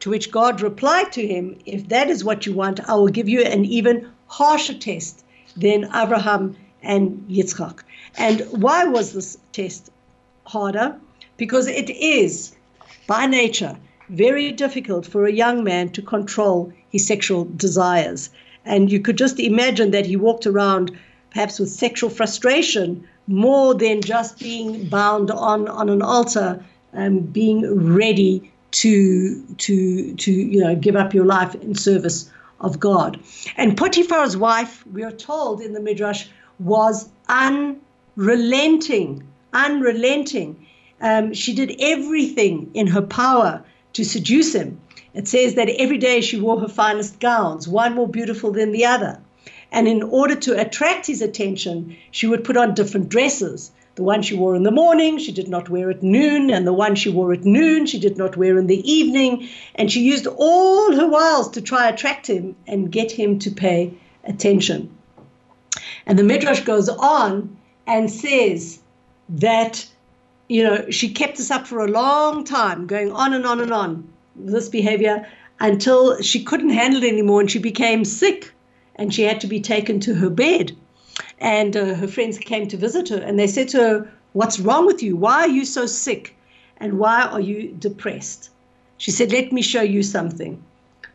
To 0.00 0.10
which 0.10 0.30
God 0.30 0.60
replied 0.60 1.12
to 1.12 1.26
him, 1.26 1.58
If 1.66 1.88
that 1.88 2.08
is 2.08 2.24
what 2.24 2.46
you 2.46 2.52
want, 2.52 2.80
I 2.88 2.94
will 2.94 3.08
give 3.08 3.28
you 3.28 3.42
an 3.42 3.64
even 3.64 4.08
harsher 4.26 4.74
test 4.74 5.24
than 5.56 5.90
Abraham 5.94 6.56
and 6.82 7.24
Yitzhak. 7.28 7.80
And 8.16 8.40
why 8.50 8.84
was 8.84 9.12
this 9.12 9.38
test 9.52 9.90
harder? 10.44 10.96
because 11.36 11.66
it 11.66 11.90
is, 11.90 12.54
by 13.06 13.26
nature, 13.26 13.76
very 14.08 14.52
difficult 14.52 15.06
for 15.06 15.26
a 15.26 15.32
young 15.32 15.64
man 15.64 15.88
to 15.88 16.02
control 16.02 16.72
his 16.92 17.06
sexual 17.06 17.46
desires. 17.56 18.30
And 18.64 18.92
you 18.92 19.00
could 19.00 19.18
just 19.18 19.40
imagine 19.40 19.90
that 19.90 20.06
he 20.06 20.16
walked 20.16 20.46
around 20.46 20.96
perhaps 21.30 21.58
with 21.58 21.70
sexual 21.70 22.10
frustration 22.10 23.08
more 23.26 23.74
than 23.74 24.00
just 24.02 24.38
being 24.38 24.86
bound 24.88 25.30
on, 25.30 25.66
on 25.68 25.88
an 25.88 26.02
altar 26.02 26.64
and 26.92 27.32
being 27.32 27.94
ready 27.94 28.52
to, 28.72 29.42
to, 29.58 30.14
to 30.14 30.30
you 30.30 30.60
know, 30.60 30.74
give 30.76 30.94
up 30.96 31.14
your 31.14 31.24
life 31.24 31.54
in 31.56 31.74
service 31.74 32.30
of 32.60 32.78
God. 32.78 33.18
And 33.56 33.76
Potiphar's 33.76 34.36
wife, 34.36 34.86
we 34.86 35.02
are 35.02 35.10
told 35.10 35.60
in 35.60 35.72
the 35.72 35.80
Midrash, 35.80 36.26
was 36.58 37.08
unrelenting, 37.28 39.26
unrelenting 39.52 40.66
um, 41.02 41.34
she 41.34 41.52
did 41.52 41.74
everything 41.80 42.70
in 42.74 42.86
her 42.86 43.02
power 43.02 43.62
to 43.94 44.04
seduce 44.04 44.54
him. 44.54 44.80
It 45.14 45.28
says 45.28 45.54
that 45.54 45.68
every 45.68 45.98
day 45.98 46.20
she 46.20 46.40
wore 46.40 46.60
her 46.60 46.68
finest 46.68 47.20
gowns, 47.20 47.68
one 47.68 47.94
more 47.94 48.08
beautiful 48.08 48.50
than 48.50 48.72
the 48.72 48.86
other. 48.86 49.20
And 49.70 49.86
in 49.86 50.02
order 50.02 50.34
to 50.34 50.60
attract 50.60 51.06
his 51.06 51.22
attention, 51.22 51.96
she 52.10 52.26
would 52.26 52.44
put 52.44 52.56
on 52.56 52.74
different 52.74 53.08
dresses. 53.08 53.70
The 53.94 54.02
one 54.02 54.22
she 54.22 54.34
wore 54.34 54.54
in 54.54 54.62
the 54.62 54.70
morning, 54.70 55.18
she 55.18 55.32
did 55.32 55.48
not 55.48 55.68
wear 55.68 55.90
at 55.90 56.02
noon, 56.02 56.50
and 56.50 56.66
the 56.66 56.72
one 56.72 56.94
she 56.94 57.10
wore 57.10 57.32
at 57.32 57.44
noon, 57.44 57.84
she 57.84 57.98
did 57.98 58.16
not 58.16 58.36
wear 58.36 58.58
in 58.58 58.66
the 58.66 58.90
evening. 58.90 59.48
And 59.74 59.92
she 59.92 60.00
used 60.00 60.26
all 60.26 60.94
her 60.94 61.08
wiles 61.08 61.50
to 61.50 61.60
try 61.60 61.88
attract 61.88 62.26
him 62.26 62.56
and 62.66 62.90
get 62.90 63.12
him 63.12 63.38
to 63.40 63.50
pay 63.50 63.92
attention. 64.24 64.90
And 66.06 66.18
the 66.18 66.24
Midrash 66.24 66.60
goes 66.60 66.88
on 66.88 67.56
and 67.86 68.10
says 68.10 68.80
that 69.28 69.86
you 70.48 70.64
know, 70.64 70.90
she 70.90 71.08
kept 71.08 71.38
this 71.38 71.50
up 71.50 71.66
for 71.66 71.82
a 71.82 71.88
long 71.88 72.44
time, 72.44 72.86
going 72.86 73.10
on 73.10 73.32
and 73.32 73.46
on 73.46 73.60
and 73.60 73.72
on, 73.72 74.11
this 74.36 74.68
behavior, 74.68 75.26
until 75.60 76.20
she 76.20 76.42
couldn't 76.42 76.70
handle 76.70 77.02
it 77.02 77.08
anymore 77.08 77.40
and 77.40 77.50
she 77.50 77.58
became 77.58 78.04
sick 78.04 78.52
and 78.96 79.14
she 79.14 79.22
had 79.22 79.40
to 79.40 79.46
be 79.46 79.60
taken 79.60 80.00
to 80.00 80.14
her 80.14 80.30
bed. 80.30 80.72
And 81.38 81.76
uh, 81.76 81.94
her 81.94 82.08
friends 82.08 82.38
came 82.38 82.68
to 82.68 82.76
visit 82.76 83.08
her 83.10 83.18
and 83.18 83.38
they 83.38 83.46
said 83.46 83.68
to 83.70 83.78
her, 83.78 84.12
What's 84.32 84.58
wrong 84.58 84.86
with 84.86 85.02
you? 85.02 85.14
Why 85.14 85.40
are 85.40 85.48
you 85.48 85.64
so 85.64 85.86
sick? 85.86 86.34
And 86.78 86.98
why 86.98 87.22
are 87.22 87.40
you 87.40 87.74
depressed? 87.78 88.50
She 88.96 89.10
said, 89.10 89.30
Let 89.32 89.52
me 89.52 89.62
show 89.62 89.82
you 89.82 90.02
something. 90.02 90.62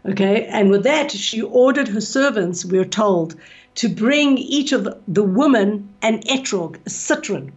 Okay, 0.06 0.46
and 0.46 0.70
with 0.70 0.84
that, 0.84 1.12
she 1.12 1.42
ordered 1.42 1.90
her 1.90 2.00
servants, 2.00 2.64
we're 2.64 2.86
told, 2.86 3.36
to 3.76 3.90
bring 3.90 4.38
each 4.38 4.72
of 4.72 4.88
the 5.08 5.24
women 5.24 5.90
an 6.02 6.22
etrog, 6.22 6.78
a 6.86 6.90
citron, 6.90 7.52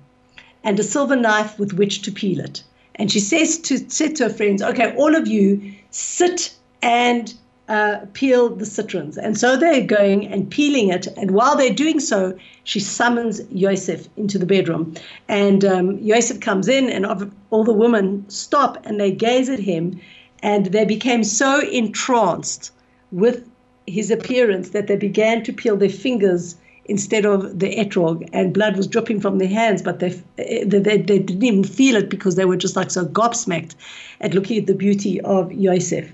and 0.65 0.79
a 0.81 0.83
silver 0.83 1.17
knife 1.17 1.59
with 1.59 1.75
which 1.75 2.03
to 2.03 2.11
peel 2.11 2.41
it. 2.41 2.65
And 3.01 3.11
she 3.11 3.19
says 3.19 3.57
to, 3.61 3.79
said 3.89 4.15
to 4.17 4.25
her 4.25 4.31
friends, 4.31 4.61
okay, 4.61 4.95
all 4.95 5.17
of 5.17 5.27
you 5.27 5.73
sit 5.91 6.55
and 6.83 7.33
uh, 7.71 8.01
peel 8.13 8.51
the 8.55 8.67
citrons. 8.67 9.17
And 9.17 9.39
so 9.39 9.57
they're 9.57 9.87
going 9.87 10.27
and 10.27 10.51
peeling 10.51 10.91
it. 10.91 11.07
And 11.17 11.31
while 11.31 11.57
they're 11.57 11.73
doing 11.73 11.99
so, 11.99 12.39
she 12.65 12.79
summons 12.79 13.41
Yosef 13.51 14.07
into 14.19 14.39
the 14.39 14.45
bedroom. 14.45 14.93
And 15.29 15.65
um, 15.65 15.99
Yosef 16.01 16.41
comes 16.41 16.69
in, 16.69 16.91
and 16.91 17.33
all 17.49 17.65
the 17.65 17.73
women 17.73 18.29
stop 18.29 18.85
and 18.85 19.01
they 19.01 19.13
gaze 19.13 19.49
at 19.49 19.61
him. 19.61 19.99
And 20.43 20.67
they 20.67 20.85
became 20.85 21.25
so 21.25 21.67
entranced 21.71 22.71
with 23.13 23.49
his 23.87 24.11
appearance 24.11 24.71
that 24.71 24.89
they 24.89 24.97
began 24.97 25.43
to 25.45 25.55
peel 25.55 25.79
their 25.79 25.89
fingers 25.89 26.55
instead 26.91 27.25
of 27.25 27.59
the 27.61 27.75
etrog, 27.77 28.29
and 28.33 28.53
blood 28.53 28.77
was 28.77 28.87
dripping 28.87 29.21
from 29.21 29.39
their 29.39 29.49
hands, 29.49 29.81
but 29.81 30.01
they, 30.01 30.11
they, 30.37 30.65
they, 30.65 30.99
didn't 30.99 31.43
even 31.43 31.65
feel 31.65 31.97
it 31.97 32.11
because 32.11 32.35
they 32.35 32.45
were 32.45 32.57
just 32.57 32.77
like 32.77 32.91
so 32.91 33.07
gobsmacked 33.07 33.77
at 34.21 34.35
looking 34.35 34.59
at 34.59 34.67
the 34.67 34.75
beauty 34.75 35.21
of 35.21 35.53
Yosef. 35.53 36.13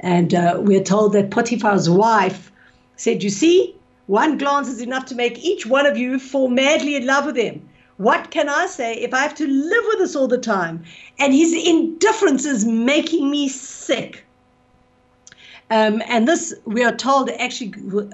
And 0.00 0.34
uh, 0.34 0.58
we're 0.58 0.84
told 0.84 1.14
that 1.14 1.30
Potiphar's 1.30 1.88
wife 1.88 2.52
said, 2.96 3.22
You 3.22 3.30
see, 3.30 3.74
one 4.06 4.38
glance 4.38 4.68
is 4.68 4.80
enough 4.80 5.06
to 5.06 5.14
make 5.14 5.38
each 5.38 5.66
one 5.66 5.86
of 5.86 5.96
you 5.96 6.18
fall 6.18 6.48
madly 6.48 6.94
in 6.94 7.06
love 7.06 7.26
with 7.26 7.36
him. 7.36 7.66
What 7.96 8.30
can 8.30 8.48
I 8.48 8.66
say 8.66 8.94
if 8.94 9.12
I 9.12 9.20
have 9.20 9.34
to 9.36 9.46
live 9.46 9.84
with 9.88 9.98
this 9.98 10.14
all 10.14 10.28
the 10.28 10.38
time? 10.38 10.84
And 11.18 11.34
his 11.34 11.52
indifference 11.52 12.44
is 12.44 12.64
making 12.64 13.30
me 13.30 13.48
sick. 13.48 14.24
Um, 15.70 16.02
and 16.06 16.26
this, 16.26 16.54
we 16.64 16.82
are 16.82 16.94
told, 16.94 17.30
actually 17.30 17.68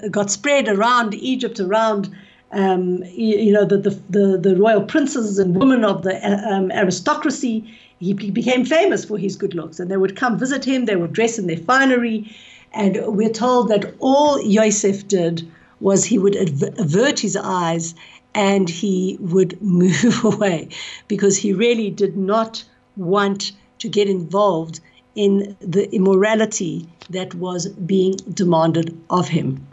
got 0.09 0.29
spread 0.29 0.67
around 0.67 1.13
Egypt, 1.13 1.59
around 1.59 2.13
um, 2.51 3.03
you, 3.03 3.37
you, 3.37 3.53
know 3.53 3.65
the, 3.65 3.77
the, 3.77 3.89
the, 4.09 4.37
the, 4.37 4.55
royal 4.55 4.83
princes 4.83 5.39
and 5.39 5.55
women 5.55 5.83
of 5.83 6.03
the 6.03 6.15
um, 6.49 6.71
aristocracy. 6.71 7.63
He 7.99 8.13
became 8.13 8.65
famous 8.65 9.05
for 9.05 9.17
his 9.17 9.35
good 9.35 9.55
looks, 9.55 9.79
and 9.79 9.89
they 9.89 9.97
would 9.97 10.15
come 10.15 10.37
visit 10.37 10.65
him. 10.65 10.85
They 10.85 10.95
would 10.95 11.13
dress 11.13 11.39
in 11.39 11.47
their 11.47 11.57
finery, 11.57 12.29
and 12.73 12.99
we're 13.07 13.29
told 13.29 13.69
that 13.69 13.93
all 13.99 14.41
Yosef 14.41 15.07
did 15.07 15.49
was 15.79 16.03
he 16.05 16.17
would 16.17 16.35
avert 16.79 17.19
his 17.19 17.35
eyes 17.35 17.95
and 18.33 18.69
he 18.69 19.17
would 19.19 19.59
move 19.61 20.23
away 20.23 20.69
because 21.07 21.37
he 21.37 21.53
really 21.53 21.89
did 21.89 22.17
not 22.17 22.63
want 22.97 23.51
to 23.79 23.89
get 23.89 24.09
involved 24.09 24.79
in 25.15 25.55
the 25.59 25.93
immorality 25.93 26.87
that 27.09 27.33
was 27.35 27.67
being 27.69 28.15
demanded 28.33 28.97
of 29.09 29.27
him. 29.27 29.65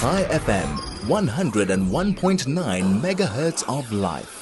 Chai 0.00 0.24
FM 0.30 0.66
101.9 1.06 3.00
megahertz 3.00 3.62
of 3.68 3.92
life. 3.92 4.36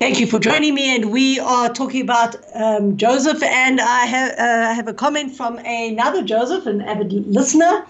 Thank 0.00 0.20
you 0.20 0.26
for 0.26 0.38
joining 0.38 0.74
me. 0.74 0.94
And 0.94 1.12
we 1.12 1.38
are 1.40 1.68
talking 1.72 2.02
about 2.02 2.36
um, 2.54 2.96
Joseph. 2.96 3.42
And 3.42 3.80
I 3.80 4.06
have, 4.06 4.30
uh, 4.32 4.74
have 4.74 4.88
a 4.88 4.94
comment 4.94 5.34
from 5.36 5.58
another 5.58 6.22
Joseph, 6.22 6.66
an 6.66 6.82
avid 6.82 7.12
listener 7.12 7.86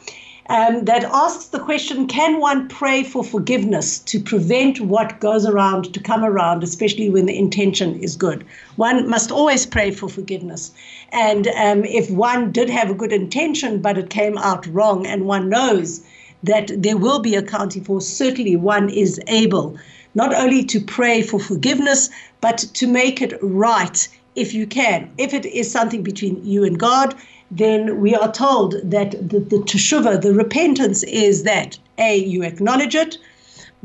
um, 0.51 0.85
that 0.85 1.05
asks 1.05 1.47
the 1.47 1.59
question 1.59 2.07
Can 2.07 2.39
one 2.39 2.69
pray 2.69 3.03
for 3.03 3.25
forgiveness 3.25 3.99
to 4.01 4.21
prevent 4.21 4.81
what 4.81 5.21
goes 5.21 5.47
around 5.47 5.93
to 5.95 6.01
come 6.01 6.25
around, 6.25 6.63
especially 6.63 7.09
when 7.09 7.27
the 7.27 7.39
intention 7.39 7.99
is 8.01 8.17
good? 8.17 8.45
One 8.77 9.09
must 9.09 9.33
always 9.33 9.65
pray 9.65 9.91
for 9.91 10.09
forgiveness. 10.09 10.73
And 11.11 11.49
um, 11.49 11.85
if 11.85 12.11
one 12.11 12.53
did 12.53 12.69
have 12.69 12.91
a 12.91 12.95
good 12.95 13.13
intention, 13.13 13.81
but 13.81 13.97
it 13.97 14.11
came 14.11 14.37
out 14.39 14.67
wrong, 14.67 15.07
and 15.07 15.25
one 15.25 15.49
knows 15.49 16.03
that 16.43 16.71
there 16.77 16.99
will 16.99 17.21
be 17.21 17.35
accounting 17.35 17.85
for, 17.85 18.01
certainly 18.03 18.57
one 18.57 18.91
is 18.91 19.19
able 19.29 19.79
not 20.15 20.35
only 20.35 20.63
to 20.65 20.81
pray 20.81 21.23
for 21.23 21.41
forgiveness, 21.41 22.11
but 22.41 22.59
to 22.59 22.87
make 22.87 23.21
it 23.21 23.33
right 23.43 24.09
if 24.37 24.53
you 24.55 24.67
can. 24.67 25.11
If 25.19 25.35
it 25.35 25.47
is 25.47 25.71
something 25.71 26.03
between 26.03 26.45
you 26.45 26.65
and 26.65 26.79
God, 26.79 27.15
then 27.57 28.01
we 28.01 28.15
are 28.15 28.33
told 28.33 28.75
that 28.83 29.13
the, 29.13 29.39
the 29.39 29.59
teshuvah, 29.59 30.21
the 30.23 30.35
repentance, 30.35 31.05
is 31.05 31.45
that 31.45 31.79
A, 31.99 32.17
you 32.17 32.43
acknowledge 32.43 32.95
it, 32.95 33.17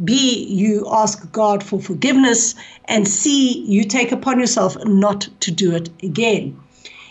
B, 0.04 0.46
you 0.46 0.88
ask 0.90 1.32
God 1.32 1.64
for 1.64 1.80
forgiveness, 1.80 2.56
and 2.86 3.08
C, 3.08 3.60
you 3.68 3.84
take 3.84 4.12
upon 4.12 4.40
yourself 4.40 4.76
not 4.86 5.28
to 5.42 5.52
do 5.52 5.76
it 5.76 5.90
again. 6.02 6.60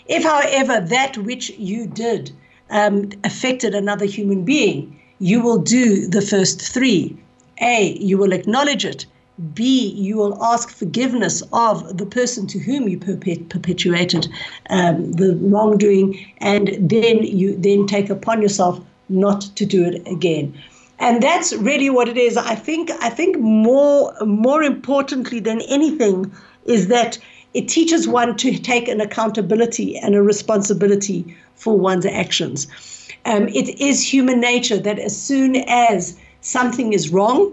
If, 0.07 0.25
however, 0.25 0.81
that 0.81 1.19
which 1.19 1.51
you 1.51 1.87
did 1.87 2.33
um, 2.71 3.11
affected 3.25 3.75
another 3.75 4.07
human 4.07 4.45
being, 4.45 4.99
you 5.19 5.41
will 5.41 5.59
do 5.59 6.09
the 6.09 6.23
first 6.23 6.61
three. 6.61 7.17
A, 7.61 7.97
you 7.99 8.19
will 8.19 8.33
acknowledge 8.33 8.85
it. 8.85 9.07
B, 9.55 9.91
you 9.91 10.17
will 10.17 10.43
ask 10.43 10.71
forgiveness 10.71 11.43
of 11.53 11.97
the 11.97 12.07
person 12.07 12.47
to 12.49 12.59
whom 12.59 12.89
you 12.89 12.99
perpetuated 12.99 14.29
um, 14.71 15.13
the 15.13 15.37
wrongdoing, 15.37 16.19
and 16.39 16.77
then 16.81 17.23
you 17.23 17.57
then 17.57 17.87
take 17.87 18.11
upon 18.11 18.43
yourself 18.43 18.81
not 19.09 19.43
to 19.57 19.65
do 19.65 19.85
it 19.85 20.07
again. 20.09 20.55
And 20.99 21.23
that's 21.23 21.53
really 21.55 21.91
what 21.91 22.09
it 22.09 22.17
is. 22.17 22.37
I 22.37 22.57
think. 22.57 22.91
I 23.01 23.11
think 23.11 23.39
more 23.39 24.13
more 24.25 24.63
importantly 24.63 25.41
than 25.41 25.61
anything 25.63 26.33
is 26.67 26.89
that 26.89 27.19
it 27.55 27.69
teaches 27.69 28.09
one 28.09 28.37
to 28.37 28.59
take 28.59 28.89
an 28.89 29.01
accountability 29.01 29.97
and 29.97 30.15
a 30.15 30.23
responsibility 30.23 31.37
for 31.55 31.79
one's 31.79 32.07
actions. 32.07 32.67
Um, 33.25 33.49
it 33.49 33.81
is 33.81 34.13
human 34.13 34.41
nature 34.41 34.79
that 34.79 34.99
as 34.99 35.21
soon 35.21 35.57
as 35.69 36.17
something 36.41 36.93
is 36.93 37.11
wrong, 37.11 37.53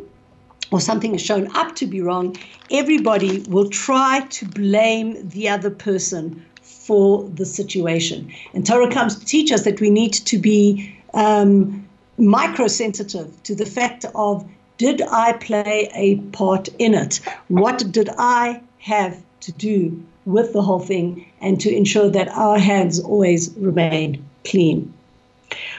or 0.71 0.79
something 0.79 1.15
is 1.15 1.21
shown 1.21 1.47
up 1.55 1.75
to 1.75 1.85
be 1.85 2.01
wrong, 2.01 2.35
everybody 2.71 3.39
will 3.49 3.69
try 3.69 4.21
to 4.29 4.45
blame 4.45 5.29
the 5.29 5.47
other 5.49 5.69
person 5.69 6.43
for 6.61 7.27
the 7.29 7.45
situation. 7.45 8.31
And 8.53 8.65
Torah 8.65 8.91
comes 8.91 9.17
to 9.17 9.25
teach 9.25 9.51
us 9.51 9.63
that 9.63 9.81
we 9.81 9.89
need 9.89 10.13
to 10.13 10.37
be 10.37 10.95
um, 11.13 11.87
microsensitive 12.19 13.41
to 13.43 13.55
the 13.55 13.65
fact 13.65 14.05
of 14.15 14.47
did 14.77 15.01
I 15.03 15.33
play 15.33 15.89
a 15.95 16.17
part 16.31 16.67
in 16.79 16.93
it? 16.93 17.21
What 17.47 17.91
did 17.91 18.09
I 18.17 18.61
have 18.79 19.21
to 19.41 19.51
do 19.53 20.03
with 20.25 20.53
the 20.53 20.61
whole 20.61 20.79
thing 20.79 21.25
and 21.39 21.59
to 21.61 21.73
ensure 21.73 22.09
that 22.09 22.27
our 22.29 22.57
hands 22.57 22.99
always 22.99 23.53
remain 23.57 24.23
clean? 24.43 24.93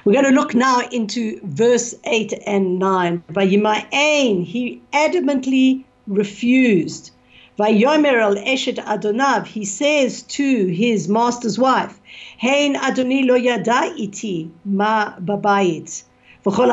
We're 0.05 0.13
going 0.13 0.25
to 0.25 0.31
look 0.31 0.55
now 0.55 0.81
into 0.91 1.41
verse 1.45 1.95
8 2.05 2.33
and 2.47 2.79
9. 2.79 3.25
Vayimain, 3.33 4.45
he 4.45 4.83
adamantly 4.93 5.85
refused. 6.07 7.11
Vayomer 7.59 8.21
al 8.21 8.37
eshet 8.37 8.77
adonav, 8.85 9.47
he 9.47 9.65
says 9.65 10.23
to 10.23 10.67
his 10.67 11.09
master's 11.09 11.59
wife, 11.59 11.99
Hein 12.39 12.75
adoni 12.75 13.27
lo 13.27 13.35
yada 13.35 13.95
iti 13.97 14.51
ma 14.65 15.15
babayit. 15.17 16.03
V'chol 16.45 16.71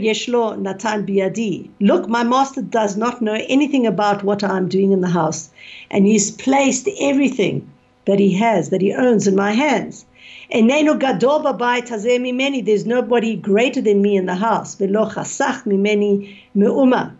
yeshlo 0.00 0.56
natan 0.56 1.04
biadi. 1.04 1.68
Look, 1.80 2.08
my 2.08 2.22
master 2.22 2.62
does 2.62 2.96
not 2.96 3.20
know 3.20 3.38
anything 3.48 3.86
about 3.86 4.22
what 4.22 4.44
I'm 4.44 4.68
doing 4.68 4.92
in 4.92 5.00
the 5.00 5.08
house, 5.08 5.50
and 5.90 6.06
he's 6.06 6.30
placed 6.30 6.88
everything 7.00 7.68
that 8.06 8.18
he 8.18 8.32
has, 8.34 8.70
that 8.70 8.80
he 8.80 8.94
owns 8.94 9.26
in 9.26 9.34
my 9.34 9.52
hands. 9.52 10.06
Enenu 10.52 10.98
gadol 10.98 11.44
b'bayit 11.44 11.86
hazeh 11.86 12.18
mimeni. 12.18 12.64
There's 12.64 12.84
nobody 12.84 13.36
greater 13.36 13.80
than 13.80 14.02
me 14.02 14.16
in 14.16 14.26
the 14.26 14.34
house. 14.34 14.74
V'lo 14.74 15.08
chasach 15.12 15.62
mimeni 15.64 16.36
me'uma. 16.54 17.16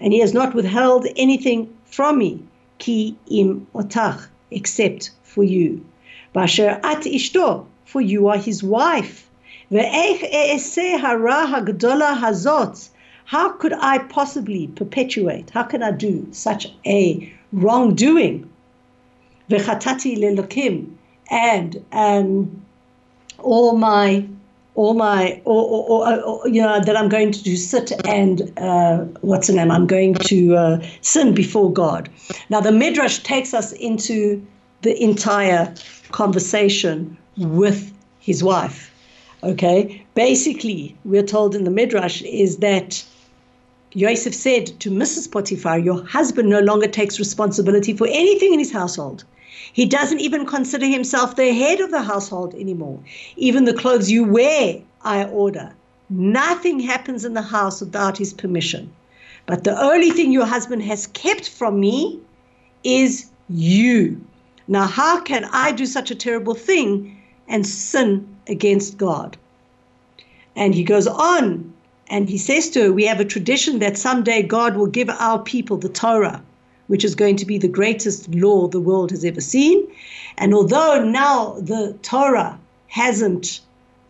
And 0.00 0.12
he 0.12 0.18
has 0.18 0.34
not 0.34 0.54
withheld 0.54 1.06
anything 1.14 1.72
from 1.84 2.18
me. 2.18 2.42
Ki 2.78 3.16
im 3.30 3.68
otach, 3.76 4.26
except 4.50 5.12
for 5.22 5.44
you. 5.44 5.86
Basher 6.32 6.80
at 6.82 7.02
ishto, 7.02 7.64
for 7.84 8.00
you 8.00 8.26
are 8.26 8.38
his 8.38 8.64
wife. 8.64 9.30
Ve'ech 9.70 10.24
e'eseh 10.32 10.98
hara 10.98 11.46
hagdola 11.46 12.18
hazot. 12.18 12.88
How 13.24 13.50
could 13.50 13.72
I 13.72 13.98
possibly 13.98 14.66
perpetuate? 14.66 15.50
How 15.50 15.62
can 15.62 15.84
I 15.84 15.92
do 15.92 16.26
such 16.32 16.66
a 16.84 17.32
wrongdoing? 17.52 18.48
V'chatati 19.48 20.18
lelokim. 20.18 20.90
And 21.30 21.82
um, 21.92 22.63
all 23.44 23.76
my 23.76 24.26
all 24.74 24.94
my 24.94 25.40
or, 25.44 25.64
or, 25.64 26.20
or, 26.20 26.48
you 26.48 26.60
know 26.60 26.80
that 26.80 26.96
I'm 26.96 27.08
going 27.08 27.30
to 27.30 27.42
do 27.42 27.56
sit 27.56 27.92
and 28.06 28.52
uh, 28.58 29.04
what's 29.20 29.46
the 29.46 29.52
name? 29.52 29.70
I'm 29.70 29.86
going 29.86 30.14
to 30.14 30.56
uh, 30.56 30.86
sin 31.00 31.32
before 31.32 31.72
God. 31.72 32.08
Now 32.50 32.60
the 32.60 32.72
midrash 32.72 33.18
takes 33.20 33.54
us 33.54 33.70
into 33.72 34.44
the 34.82 35.00
entire 35.00 35.72
conversation 36.10 37.16
with 37.36 37.92
his 38.18 38.42
wife. 38.42 38.90
Okay, 39.44 40.04
basically 40.14 40.96
we're 41.04 41.22
told 41.22 41.54
in 41.54 41.64
the 41.64 41.70
midrash 41.70 42.22
is 42.22 42.56
that 42.58 43.04
Yosef 43.92 44.34
said 44.34 44.66
to 44.80 44.90
Mrs. 44.90 45.30
Potiphar, 45.30 45.78
"Your 45.78 46.02
husband 46.04 46.48
no 46.48 46.58
longer 46.60 46.88
takes 46.88 47.20
responsibility 47.20 47.96
for 47.96 48.08
anything 48.08 48.52
in 48.52 48.58
his 48.58 48.72
household." 48.72 49.24
He 49.74 49.86
doesn't 49.86 50.20
even 50.20 50.46
consider 50.46 50.86
himself 50.86 51.34
the 51.34 51.52
head 51.52 51.80
of 51.80 51.90
the 51.90 52.02
household 52.02 52.54
anymore. 52.54 53.00
Even 53.36 53.64
the 53.64 53.74
clothes 53.74 54.08
you 54.08 54.22
wear, 54.22 54.80
I 55.02 55.24
order. 55.24 55.74
Nothing 56.08 56.78
happens 56.78 57.24
in 57.24 57.34
the 57.34 57.42
house 57.42 57.80
without 57.80 58.16
his 58.16 58.32
permission. 58.32 58.92
But 59.46 59.64
the 59.64 59.76
only 59.76 60.10
thing 60.10 60.30
your 60.30 60.46
husband 60.46 60.84
has 60.84 61.08
kept 61.08 61.48
from 61.48 61.80
me 61.80 62.20
is 62.84 63.28
you. 63.48 64.24
Now, 64.68 64.86
how 64.86 65.20
can 65.20 65.44
I 65.46 65.72
do 65.72 65.86
such 65.86 66.12
a 66.12 66.14
terrible 66.14 66.54
thing 66.54 67.20
and 67.48 67.66
sin 67.66 68.28
against 68.46 68.96
God? 68.96 69.36
And 70.54 70.72
he 70.72 70.84
goes 70.84 71.08
on 71.08 71.74
and 72.08 72.28
he 72.28 72.38
says 72.38 72.70
to 72.70 72.82
her, 72.82 72.92
We 72.92 73.06
have 73.06 73.18
a 73.18 73.24
tradition 73.24 73.80
that 73.80 73.98
someday 73.98 74.44
God 74.44 74.76
will 74.76 74.86
give 74.86 75.10
our 75.10 75.42
people 75.42 75.78
the 75.78 75.88
Torah 75.88 76.44
which 76.86 77.04
is 77.04 77.14
going 77.14 77.36
to 77.36 77.46
be 77.46 77.58
the 77.58 77.68
greatest 77.68 78.28
law 78.34 78.68
the 78.68 78.80
world 78.80 79.10
has 79.10 79.24
ever 79.24 79.40
seen. 79.40 79.86
And 80.38 80.54
although 80.54 81.02
now 81.04 81.56
the 81.60 81.96
Torah 82.02 82.58
hasn't 82.88 83.60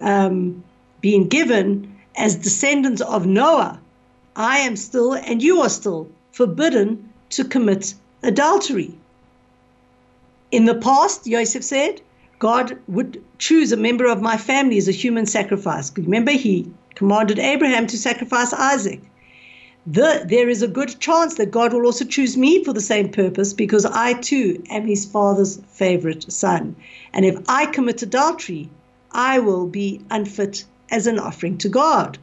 um, 0.00 0.62
been 1.00 1.28
given 1.28 1.94
as 2.16 2.36
descendants 2.36 3.00
of 3.02 3.26
Noah, 3.26 3.80
I 4.36 4.58
am 4.58 4.76
still, 4.76 5.14
and 5.14 5.42
you 5.42 5.60
are 5.60 5.68
still, 5.68 6.08
forbidden 6.32 7.10
to 7.30 7.44
commit 7.44 7.94
adultery. 8.22 8.94
In 10.50 10.64
the 10.64 10.74
past, 10.74 11.26
Yosef 11.26 11.62
said, 11.62 12.00
God 12.38 12.78
would 12.88 13.22
choose 13.38 13.72
a 13.72 13.76
member 13.76 14.06
of 14.06 14.20
my 14.20 14.36
family 14.36 14.76
as 14.78 14.88
a 14.88 14.92
human 14.92 15.26
sacrifice. 15.26 15.92
Remember, 15.96 16.32
he 16.32 16.70
commanded 16.94 17.38
Abraham 17.38 17.86
to 17.86 17.98
sacrifice 17.98 18.52
Isaac 18.52 19.00
the, 19.86 20.24
there 20.26 20.48
is 20.48 20.62
a 20.62 20.68
good 20.68 20.98
chance 20.98 21.34
that 21.34 21.50
God 21.50 21.72
will 21.72 21.84
also 21.84 22.06
choose 22.06 22.36
me 22.36 22.64
for 22.64 22.72
the 22.72 22.80
same 22.80 23.10
purpose 23.10 23.52
because 23.52 23.84
I 23.84 24.14
too 24.14 24.62
am 24.70 24.86
his 24.86 25.04
father's 25.04 25.60
favorite 25.68 26.32
son. 26.32 26.76
And 27.12 27.24
if 27.24 27.38
I 27.48 27.66
commit 27.66 28.00
adultery, 28.02 28.70
I 29.12 29.40
will 29.40 29.66
be 29.66 30.00
unfit 30.10 30.64
as 30.90 31.06
an 31.06 31.18
offering 31.18 31.58
to 31.58 31.68
God. 31.68 32.18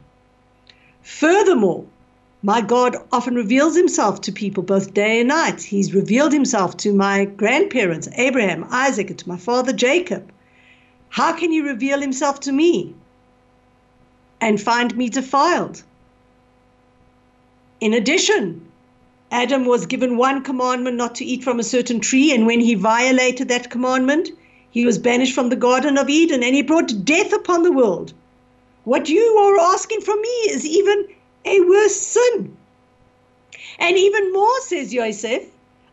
Furthermore, 1.02 1.84
my 2.42 2.60
God 2.60 2.96
often 3.12 3.36
reveals 3.36 3.76
himself 3.76 4.20
to 4.22 4.32
people 4.32 4.64
both 4.64 4.92
day 4.92 5.20
and 5.20 5.28
night. 5.28 5.62
He's 5.62 5.94
revealed 5.94 6.32
himself 6.32 6.76
to 6.78 6.92
my 6.92 7.24
grandparents, 7.24 8.08
Abraham, 8.16 8.66
Isaac, 8.70 9.10
and 9.10 9.18
to 9.20 9.28
my 9.28 9.36
father 9.36 9.72
Jacob. 9.72 10.28
How 11.08 11.32
can 11.32 11.52
he 11.52 11.60
reveal 11.60 12.00
himself 12.00 12.40
to 12.40 12.52
me 12.52 12.94
and 14.40 14.60
find 14.60 14.96
me 14.96 15.08
defiled? 15.08 15.84
In 17.82 17.94
addition, 17.94 18.64
Adam 19.32 19.64
was 19.64 19.86
given 19.86 20.16
one 20.16 20.44
commandment 20.44 20.96
not 20.96 21.16
to 21.16 21.24
eat 21.24 21.42
from 21.42 21.58
a 21.58 21.64
certain 21.64 21.98
tree, 21.98 22.30
and 22.30 22.46
when 22.46 22.60
he 22.60 22.76
violated 22.76 23.48
that 23.48 23.70
commandment, 23.70 24.30
he 24.70 24.86
was 24.86 24.98
banished 24.98 25.34
from 25.34 25.48
the 25.48 25.56
Garden 25.56 25.98
of 25.98 26.08
Eden 26.08 26.44
and 26.44 26.54
he 26.54 26.62
brought 26.62 27.04
death 27.04 27.32
upon 27.32 27.64
the 27.64 27.72
world. 27.72 28.12
What 28.84 29.08
you 29.08 29.20
are 29.20 29.58
asking 29.58 30.02
from 30.02 30.20
me 30.20 30.28
is 30.28 30.64
even 30.64 31.08
a 31.44 31.58
worse 31.62 31.96
sin. 31.96 32.56
And 33.80 33.98
even 33.98 34.32
more, 34.32 34.60
says 34.60 34.94
Yosef, 34.94 35.42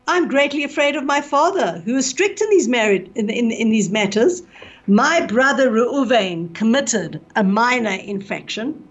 I'm 0.08 0.28
greatly 0.28 0.64
afraid 0.64 0.96
of 0.96 1.06
my 1.06 1.22
father, 1.22 1.82
who 1.86 1.98
is 1.98 2.06
strict 2.06 2.40
in 2.40 2.52
these, 2.52 2.68
in, 2.68 3.32
in, 3.32 3.50
in 3.50 3.72
these 3.72 3.90
matters. 3.90 4.44
My 4.86 5.26
brother 5.26 5.72
Reuven 5.72 6.54
committed 6.54 7.20
a 7.36 7.44
minor 7.44 7.98
infraction. 7.98 8.89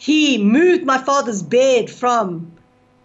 He 0.00 0.38
moved 0.38 0.86
my 0.86 0.96
father's 0.96 1.42
bed 1.42 1.90
from 1.90 2.50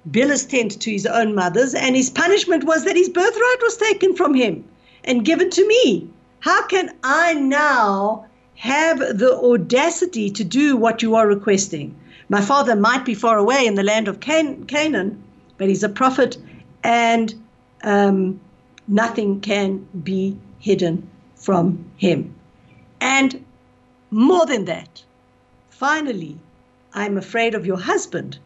Bilhah's 0.10 0.46
tent 0.46 0.80
to 0.80 0.90
his 0.90 1.06
own 1.06 1.36
mother's, 1.36 1.74
and 1.76 1.94
his 1.94 2.10
punishment 2.10 2.64
was 2.64 2.86
that 2.86 2.96
his 2.96 3.10
birthright 3.10 3.62
was 3.62 3.76
taken 3.76 4.16
from 4.16 4.34
him 4.34 4.64
and 5.04 5.26
given 5.26 5.50
to 5.50 5.68
me. 5.68 6.08
How 6.40 6.66
can 6.68 6.96
I 7.04 7.34
now 7.34 8.28
have 8.56 9.00
the 9.00 9.38
audacity 9.44 10.30
to 10.30 10.44
do 10.46 10.78
what 10.78 11.02
you 11.02 11.16
are 11.16 11.28
requesting? 11.28 11.94
My 12.30 12.40
father 12.40 12.78
might 12.78 13.04
be 13.04 13.14
far 13.14 13.38
away 13.38 13.66
in 13.66 13.76
the 13.76 13.84
land 13.84 14.08
of 14.08 14.22
Can- 14.22 14.64
Canaan, 14.66 15.22
but 15.58 15.68
he's 15.68 15.84
a 15.84 15.90
prophet, 15.90 16.38
and 16.82 17.36
um, 17.84 18.40
nothing 18.88 19.42
can 19.42 19.86
be 20.02 20.38
hidden 20.60 21.06
from 21.36 21.84
him. 21.98 22.34
And 23.02 23.44
more 24.12 24.46
than 24.46 24.64
that, 24.64 25.04
finally, 25.70 26.40
I'm 26.96 27.18
afraid 27.18 27.54
of 27.54 27.66
your 27.66 27.80
husband 27.80 28.40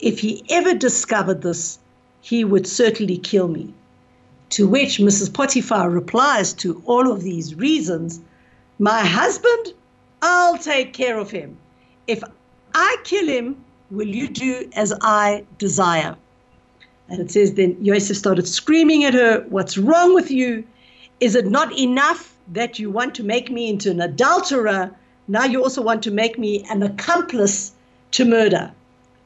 if 0.00 0.18
he 0.18 0.44
ever 0.50 0.74
discovered 0.74 1.42
this, 1.42 1.78
he 2.20 2.44
would 2.44 2.66
certainly 2.66 3.16
kill 3.16 3.48
me. 3.48 3.72
To 4.50 4.68
which 4.68 4.98
Mrs. 4.98 5.32
Potiphar 5.32 5.88
replies 5.88 6.52
to 6.54 6.82
all 6.84 7.10
of 7.10 7.22
these 7.22 7.54
reasons 7.54 8.20
My 8.78 9.00
husband, 9.00 9.72
I'll 10.20 10.58
take 10.58 10.92
care 10.92 11.18
of 11.18 11.30
him. 11.30 11.56
If 12.06 12.22
I 12.74 12.96
kill 13.04 13.26
him, 13.26 13.64
will 13.90 14.08
you 14.08 14.28
do 14.28 14.68
as 14.74 14.92
I 15.00 15.44
desire? 15.58 16.16
And 17.08 17.20
it 17.20 17.30
says, 17.30 17.54
Then 17.54 17.76
Yosef 17.80 18.16
started 18.16 18.48
screaming 18.48 19.04
at 19.04 19.14
her, 19.14 19.44
What's 19.48 19.78
wrong 19.78 20.14
with 20.14 20.30
you? 20.30 20.64
Is 21.20 21.34
it 21.34 21.46
not 21.46 21.76
enough 21.78 22.36
that 22.52 22.78
you 22.78 22.90
want 22.90 23.14
to 23.14 23.22
make 23.22 23.50
me 23.50 23.70
into 23.70 23.90
an 23.90 24.00
adulterer? 24.00 24.90
Now 25.28 25.44
you 25.44 25.62
also 25.62 25.80
want 25.80 26.02
to 26.02 26.10
make 26.10 26.38
me 26.38 26.66
an 26.68 26.82
accomplice 26.82 27.73
to 28.14 28.24
murder. 28.24 28.70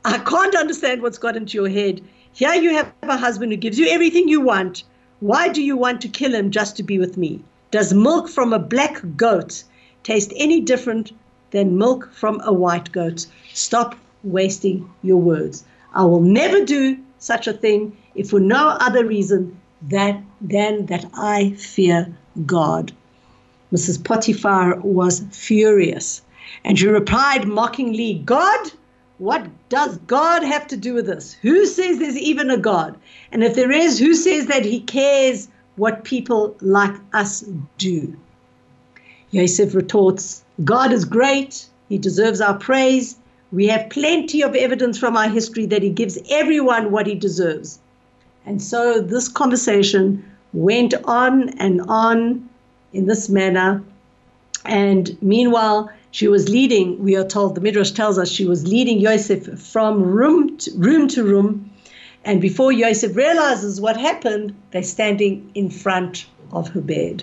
I 0.07 0.17
can't 0.17 0.55
understand 0.55 1.03
what's 1.03 1.19
got 1.19 1.37
into 1.37 1.59
your 1.59 1.69
head. 1.69 2.01
Here 2.33 2.55
you 2.55 2.73
have 2.73 2.91
a 3.03 3.19
husband 3.19 3.53
who 3.53 3.59
gives 3.59 3.79
you 3.79 3.87
everything 3.87 4.29
you 4.29 4.41
want. 4.41 4.83
Why 5.21 5.49
do 5.49 5.63
you 5.63 5.77
want 5.77 6.01
to 6.01 6.09
kill 6.09 6.35
him 6.35 6.51
just 6.51 6.75
to 6.79 6.83
be 6.83 6.99
with 6.99 7.19
me? 7.19 7.43
Does 7.71 7.93
milk 7.93 8.31
from 8.31 8.55
a 8.55 8.59
black 8.59 9.03
goat 9.15 9.63
taste 10.05 10.33
any 10.37 10.63
different 10.63 11.13
than 11.51 11.77
milk 11.77 12.11
from 12.15 12.41
a 12.45 12.53
white 12.53 12.91
goat? 12.91 13.27
Stop 13.53 13.95
wasting 14.25 14.91
your 15.03 15.19
words. 15.19 15.65
I 15.93 16.05
will 16.05 16.23
never 16.23 16.65
do 16.65 16.97
such 17.19 17.47
a 17.47 17.53
thing 17.53 17.95
if 18.15 18.31
for 18.31 18.41
no 18.41 18.69
other 18.81 19.05
reason 19.05 19.55
that, 19.91 20.19
than 20.41 20.87
that 20.87 21.05
I 21.13 21.51
fear 21.59 22.17
God. 22.47 22.93
Mrs. 23.71 24.03
Potiphar 24.03 24.81
was 24.81 25.27
furious 25.31 26.23
and 26.65 26.79
she 26.79 26.87
replied 26.87 27.47
mockingly, 27.47 28.23
God? 28.25 28.71
What 29.19 29.49
does 29.69 29.99
God 29.99 30.45
have 30.45 30.69
to 30.69 30.77
do 30.77 30.95
with 30.95 31.07
this? 31.07 31.35
Who 31.35 31.67
says 31.67 31.99
there's 31.99 32.17
even 32.17 32.51
a 32.51 32.57
God? 32.57 32.97
And 33.33 33.43
if 33.43 33.55
there 33.55 33.73
is, 33.73 33.99
who 33.99 34.15
says 34.15 34.47
that 34.47 34.65
he 34.65 34.81
cares 34.81 35.49
what 35.75 36.05
people 36.05 36.57
like 36.61 36.95
us 37.13 37.45
do? 37.79 38.17
Yosef 39.31 39.75
retorts, 39.75 40.45
God 40.65 40.93
is 40.93 41.05
great. 41.05 41.67
He 41.89 41.99
deserves 41.99 42.41
our 42.41 42.57
praise. 42.57 43.17
We 43.51 43.67
have 43.69 43.91
plenty 43.91 44.43
of 44.43 44.55
evidence 44.55 44.99
from 44.99 45.17
our 45.17 45.29
history 45.29 45.67
that 45.67 45.83
he 45.83 45.91
gives 45.91 46.19
everyone 46.31 46.93
what 46.93 47.07
he 47.07 47.15
deserves. 47.15 47.81
And 48.47 48.63
so 48.63 49.01
this 49.01 49.29
conversation 49.29 50.25
went 50.53 50.95
on 51.05 51.51
and 51.59 51.81
on 51.83 52.49
in 52.93 53.07
this 53.07 53.29
manner. 53.29 53.83
And 54.65 55.17
meanwhile, 55.23 55.91
she 56.11 56.29
was 56.29 56.49
leading, 56.49 57.03
we 57.03 57.17
are 57.17 57.27
told, 57.27 57.55
the 57.55 57.61
Midrash 57.61 57.91
tells 57.91 58.19
us 58.19 58.31
she 58.31 58.47
was 58.47 58.67
leading 58.67 58.99
Yosef 58.99 59.59
from 59.59 60.03
room 60.03 60.57
to 60.59 60.71
room. 60.77 61.09
To 61.09 61.25
room 61.25 61.71
and 62.25 62.41
before 62.41 62.73
Yosef 62.73 63.17
realizes 63.17 63.81
what 63.81 63.97
happened, 63.97 64.55
they're 64.71 64.83
standing 64.83 65.51
in 65.55 65.71
front 65.71 66.27
of 66.53 66.69
her 66.69 66.81
bed. 66.81 67.23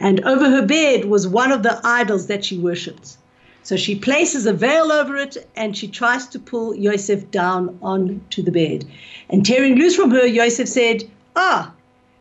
And 0.00 0.20
over 0.24 0.50
her 0.50 0.66
bed 0.66 1.06
was 1.06 1.28
one 1.28 1.52
of 1.52 1.62
the 1.62 1.80
idols 1.84 2.26
that 2.26 2.44
she 2.44 2.58
worships. 2.58 3.16
So 3.62 3.76
she 3.76 3.94
places 3.94 4.44
a 4.44 4.52
veil 4.52 4.92
over 4.92 5.16
it 5.16 5.48
and 5.56 5.76
she 5.76 5.88
tries 5.88 6.26
to 6.26 6.38
pull 6.38 6.74
Yosef 6.74 7.30
down 7.30 7.78
onto 7.80 8.42
the 8.42 8.52
bed. 8.52 8.84
And 9.30 9.46
tearing 9.46 9.76
loose 9.76 9.96
from 9.96 10.10
her, 10.10 10.26
Yosef 10.26 10.68
said, 10.68 11.04
Ah, 11.36 11.72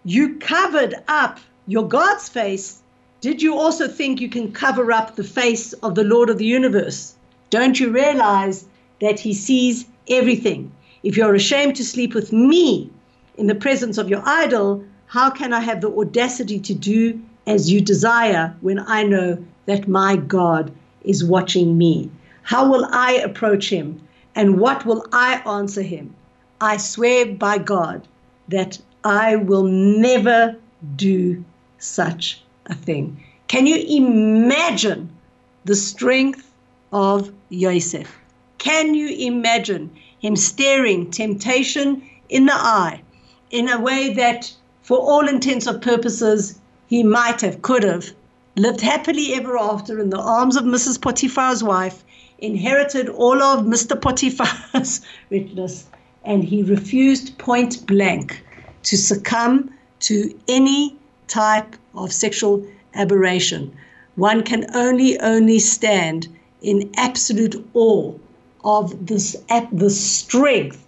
you 0.06 0.38
covered 0.38 0.96
up 1.08 1.40
your 1.68 1.88
God's 1.88 2.30
face 2.30 2.83
did 3.24 3.42
you 3.42 3.58
also 3.58 3.88
think 3.88 4.20
you 4.20 4.28
can 4.28 4.52
cover 4.52 4.92
up 4.92 5.16
the 5.16 5.24
face 5.24 5.72
of 5.82 5.96
the 5.96 6.04
Lord 6.04 6.30
of 6.30 6.40
the 6.40 6.46
universe? 6.46 7.16
Don't 7.52 7.80
you 7.80 7.90
realize 7.90 8.66
that 9.00 9.18
He 9.18 9.34
sees 9.34 9.86
everything? 10.10 10.70
If 11.04 11.16
you're 11.16 11.34
ashamed 11.34 11.78
to 11.78 11.86
sleep 11.86 12.14
with 12.14 12.34
me 12.34 12.92
in 13.38 13.48
the 13.48 13.56
presence 13.56 13.98
of 13.98 14.10
your 14.10 14.22
idol, 14.26 14.84
how 15.06 15.30
can 15.30 15.54
I 15.54 15.62
have 15.62 15.80
the 15.80 15.88
audacity 15.88 16.60
to 16.60 16.74
do 16.74 17.18
as 17.48 17.72
you 17.72 17.80
desire 17.80 18.54
when 18.60 18.80
I 18.80 19.04
know 19.04 19.38
that 19.68 19.88
my 19.88 20.18
God 20.18 20.74
is 21.06 21.24
watching 21.24 21.78
me? 21.78 22.12
How 22.42 22.70
will 22.70 22.90
I 22.92 23.14
approach 23.14 23.70
him? 23.70 24.06
And 24.36 24.60
what 24.60 24.86
will 24.86 25.06
I 25.14 25.36
answer 25.46 25.82
him? 25.82 26.14
I 26.60 26.76
swear 26.76 27.26
by 27.28 27.58
God 27.60 28.06
that 28.50 28.82
I 29.06 29.38
will 29.38 29.64
never 29.64 30.58
do 30.98 31.46
such 31.78 32.43
a 32.68 32.76
thing. 32.76 33.24
Can 33.48 33.68
you 33.68 33.76
imagine 33.76 35.10
the 35.66 35.76
strength 35.76 36.52
of 36.92 37.32
Yosef? 37.50 38.20
Can 38.58 38.94
you 38.94 39.10
imagine 39.10 39.92
him 40.20 40.36
staring 40.36 41.12
temptation 41.12 42.02
in 42.30 42.46
the 42.46 42.56
eye 42.56 43.02
in 43.52 43.70
a 43.70 43.80
way 43.80 44.14
that, 44.14 44.52
for 44.82 44.98
all 44.98 45.28
intents 45.28 45.68
and 45.68 45.82
purposes, 45.82 46.60
he 46.88 47.04
might 47.04 47.42
have, 47.42 47.62
could 47.62 47.84
have 47.84 48.10
lived 48.56 48.82
happily 48.82 49.34
ever 49.34 49.58
after 49.58 50.00
in 50.00 50.10
the 50.10 50.20
arms 50.20 50.56
of 50.56 50.64
Mrs. 50.64 51.02
Potiphar's 51.02 51.64
wife, 51.64 52.04
inherited 52.40 53.10
all 53.10 53.42
of 53.42 53.66
Mr. 53.66 54.00
Potiphar's 54.00 55.02
richness, 55.30 55.86
and 56.24 56.44
he 56.44 56.64
refused 56.64 57.38
point 57.38 57.86
blank 57.86 58.44
to 58.84 58.98
succumb 58.98 59.74
to 60.00 60.34
any 60.48 60.98
type 61.34 61.76
of 61.96 62.14
sexual 62.14 62.66
aberration. 62.94 63.76
One 64.16 64.44
can 64.44 64.68
only 64.76 65.20
only 65.20 65.60
stand 65.60 66.28
in 66.62 66.92
absolute 66.96 67.56
awe 67.74 68.14
of 68.64 69.06
this 69.08 69.36
the 69.72 69.90
strength 69.90 70.86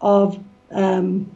of 0.00 0.38
um, 0.70 1.30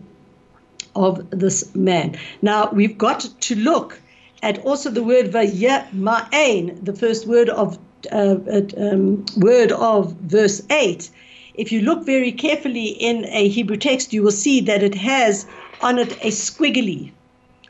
of 0.95 1.13
this 1.31 1.75
man. 1.75 2.17
Now 2.43 2.71
we've 2.71 2.99
got 2.99 3.21
to 3.49 3.55
look 3.57 4.01
at 4.43 4.59
also 4.65 4.91
the 4.91 5.03
word 5.03 5.27
vayama'ain, 5.33 6.85
the 6.85 6.93
first 6.93 7.27
word 7.27 7.49
of 7.49 7.79
uh, 8.13 8.37
um, 8.77 9.25
word 9.37 9.73
of 9.73 10.13
verse 10.37 10.63
eight. 10.71 11.11
If 11.55 11.73
you 11.73 11.81
look 11.83 12.05
very 12.05 12.33
carefully 12.33 12.89
in 12.89 13.25
a 13.27 13.49
Hebrew 13.49 13.77
text, 13.77 14.13
you 14.13 14.23
will 14.23 14.39
see 14.47 14.61
that 14.63 14.83
it 14.83 14.95
has 14.95 15.47
on 15.81 15.99
it 15.99 16.13
a 16.25 16.31
squiggly. 16.31 17.13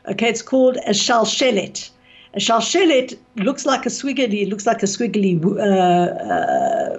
Okay, 0.07 0.29
it's 0.29 0.41
called 0.41 0.77
a 0.87 0.91
shalshelet. 0.91 1.89
A 2.33 2.39
shalshelet 2.39 3.17
looks 3.35 3.65
like 3.65 3.85
a 3.85 3.89
squiggly, 3.89 4.49
looks 4.49 4.65
like 4.65 4.81
a 4.81 4.87
squiggly 4.87 5.43
uh, 5.59 6.97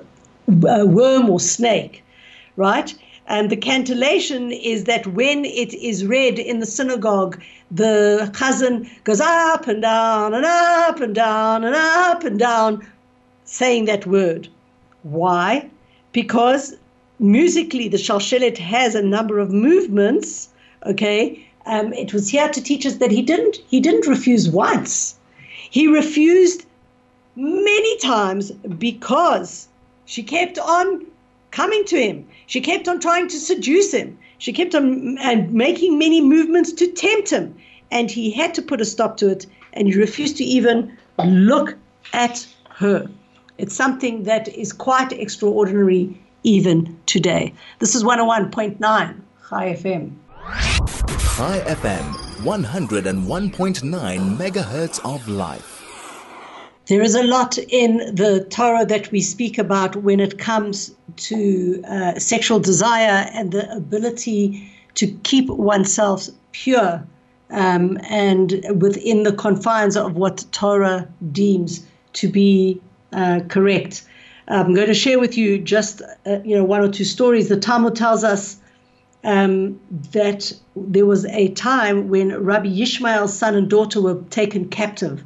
uh, 0.68 0.86
worm 0.86 1.30
or 1.30 1.40
snake, 1.40 2.04
right? 2.56 2.94
And 3.26 3.50
the 3.50 3.56
cantillation 3.56 4.52
is 4.52 4.84
that 4.84 5.06
when 5.06 5.44
it 5.44 5.72
is 5.74 6.04
read 6.04 6.38
in 6.38 6.60
the 6.60 6.66
synagogue, 6.66 7.40
the 7.70 8.30
chazan 8.34 8.88
goes 9.04 9.20
up 9.20 9.66
and 9.66 9.80
down 9.80 10.34
and 10.34 10.44
up 10.44 11.00
and 11.00 11.14
down 11.14 11.64
and 11.64 11.74
up 11.74 12.24
and 12.24 12.38
down, 12.38 12.86
saying 13.44 13.86
that 13.86 14.06
word. 14.06 14.48
Why? 15.02 15.68
Because 16.12 16.76
musically, 17.18 17.88
the 17.88 17.96
shalshelet 17.96 18.58
has 18.58 18.94
a 18.94 19.02
number 19.02 19.38
of 19.38 19.50
movements, 19.50 20.48
okay, 20.84 21.48
um, 21.66 21.92
it 21.92 22.12
was 22.12 22.28
here 22.28 22.48
to 22.48 22.62
teach 22.62 22.86
us 22.86 22.96
that 22.96 23.10
he 23.10 23.22
didn't 23.22 23.58
he 23.68 23.80
didn't 23.80 24.06
refuse 24.06 24.48
once. 24.48 25.16
He 25.70 25.86
refused 25.86 26.66
many 27.36 27.98
times 27.98 28.50
because 28.50 29.68
she 30.04 30.22
kept 30.22 30.58
on 30.58 31.06
coming 31.50 31.84
to 31.86 31.96
him. 32.00 32.26
She 32.46 32.60
kept 32.60 32.88
on 32.88 33.00
trying 33.00 33.28
to 33.28 33.38
seduce 33.38 33.92
him. 33.92 34.18
She 34.38 34.52
kept 34.52 34.74
on 34.74 35.18
and 35.18 35.52
making 35.52 35.98
many 35.98 36.20
movements 36.20 36.72
to 36.72 36.88
tempt 36.88 37.30
him. 37.30 37.54
And 37.90 38.10
he 38.10 38.30
had 38.30 38.54
to 38.54 38.62
put 38.62 38.80
a 38.80 38.84
stop 38.84 39.16
to 39.18 39.28
it. 39.28 39.46
And 39.74 39.86
he 39.86 39.98
refused 39.98 40.36
to 40.38 40.44
even 40.44 40.96
look 41.24 41.76
at 42.12 42.46
her. 42.70 43.06
It's 43.58 43.74
something 43.74 44.24
that 44.24 44.48
is 44.48 44.72
quite 44.72 45.12
extraordinary 45.12 46.18
even 46.42 46.98
today. 47.06 47.54
This 47.78 47.94
is 47.94 48.02
101.9 48.02 48.78
Chai 49.48 49.74
FM. 49.74 51.21
Chai 51.36 51.60
FM, 51.60 52.12
101.9 52.44 54.36
megahertz 54.36 55.00
of 55.02 55.26
life. 55.26 55.82
There 56.88 57.00
is 57.00 57.14
a 57.14 57.22
lot 57.22 57.56
in 57.56 58.14
the 58.14 58.46
Torah 58.50 58.84
that 58.84 59.10
we 59.10 59.22
speak 59.22 59.56
about 59.56 59.96
when 59.96 60.20
it 60.20 60.38
comes 60.38 60.94
to 61.16 61.82
uh, 61.88 62.18
sexual 62.18 62.60
desire 62.60 63.30
and 63.32 63.50
the 63.50 63.66
ability 63.72 64.70
to 64.96 65.06
keep 65.22 65.48
oneself 65.48 66.28
pure 66.52 67.02
um, 67.48 67.98
and 68.10 68.62
within 68.82 69.22
the 69.22 69.32
confines 69.32 69.96
of 69.96 70.16
what 70.16 70.44
Torah 70.52 71.08
deems 71.32 71.82
to 72.12 72.28
be 72.28 72.78
uh, 73.14 73.40
correct. 73.48 74.06
I'm 74.48 74.74
going 74.74 74.88
to 74.88 74.94
share 74.94 75.18
with 75.18 75.38
you 75.38 75.58
just 75.58 76.02
uh, 76.26 76.40
you 76.44 76.54
know 76.54 76.64
one 76.64 76.82
or 76.82 76.88
two 76.88 77.04
stories. 77.04 77.48
The 77.48 77.58
Talmud 77.58 77.96
tells 77.96 78.22
us 78.22 78.58
um, 79.24 79.78
that 80.12 80.52
there 80.74 81.06
was 81.06 81.24
a 81.26 81.48
time 81.48 82.08
when 82.08 82.42
Rabbi 82.42 82.68
Yishmael's 82.68 83.36
son 83.36 83.54
and 83.54 83.68
daughter 83.68 84.00
were 84.00 84.22
taken 84.30 84.68
captive 84.68 85.22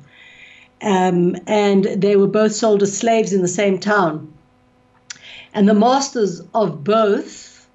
um, 0.83 1.37
and 1.47 1.85
they 1.85 2.17
were 2.17 2.27
both 2.27 2.53
sold 2.53 2.83
as 2.83 2.97
slaves 2.97 3.33
in 3.33 3.43
the 3.43 3.49
same 3.49 3.79
town. 3.79 4.33
And 5.55 5.69
the 5.69 5.75
masters 5.75 6.43
of 6.55 6.85
both 6.85 7.67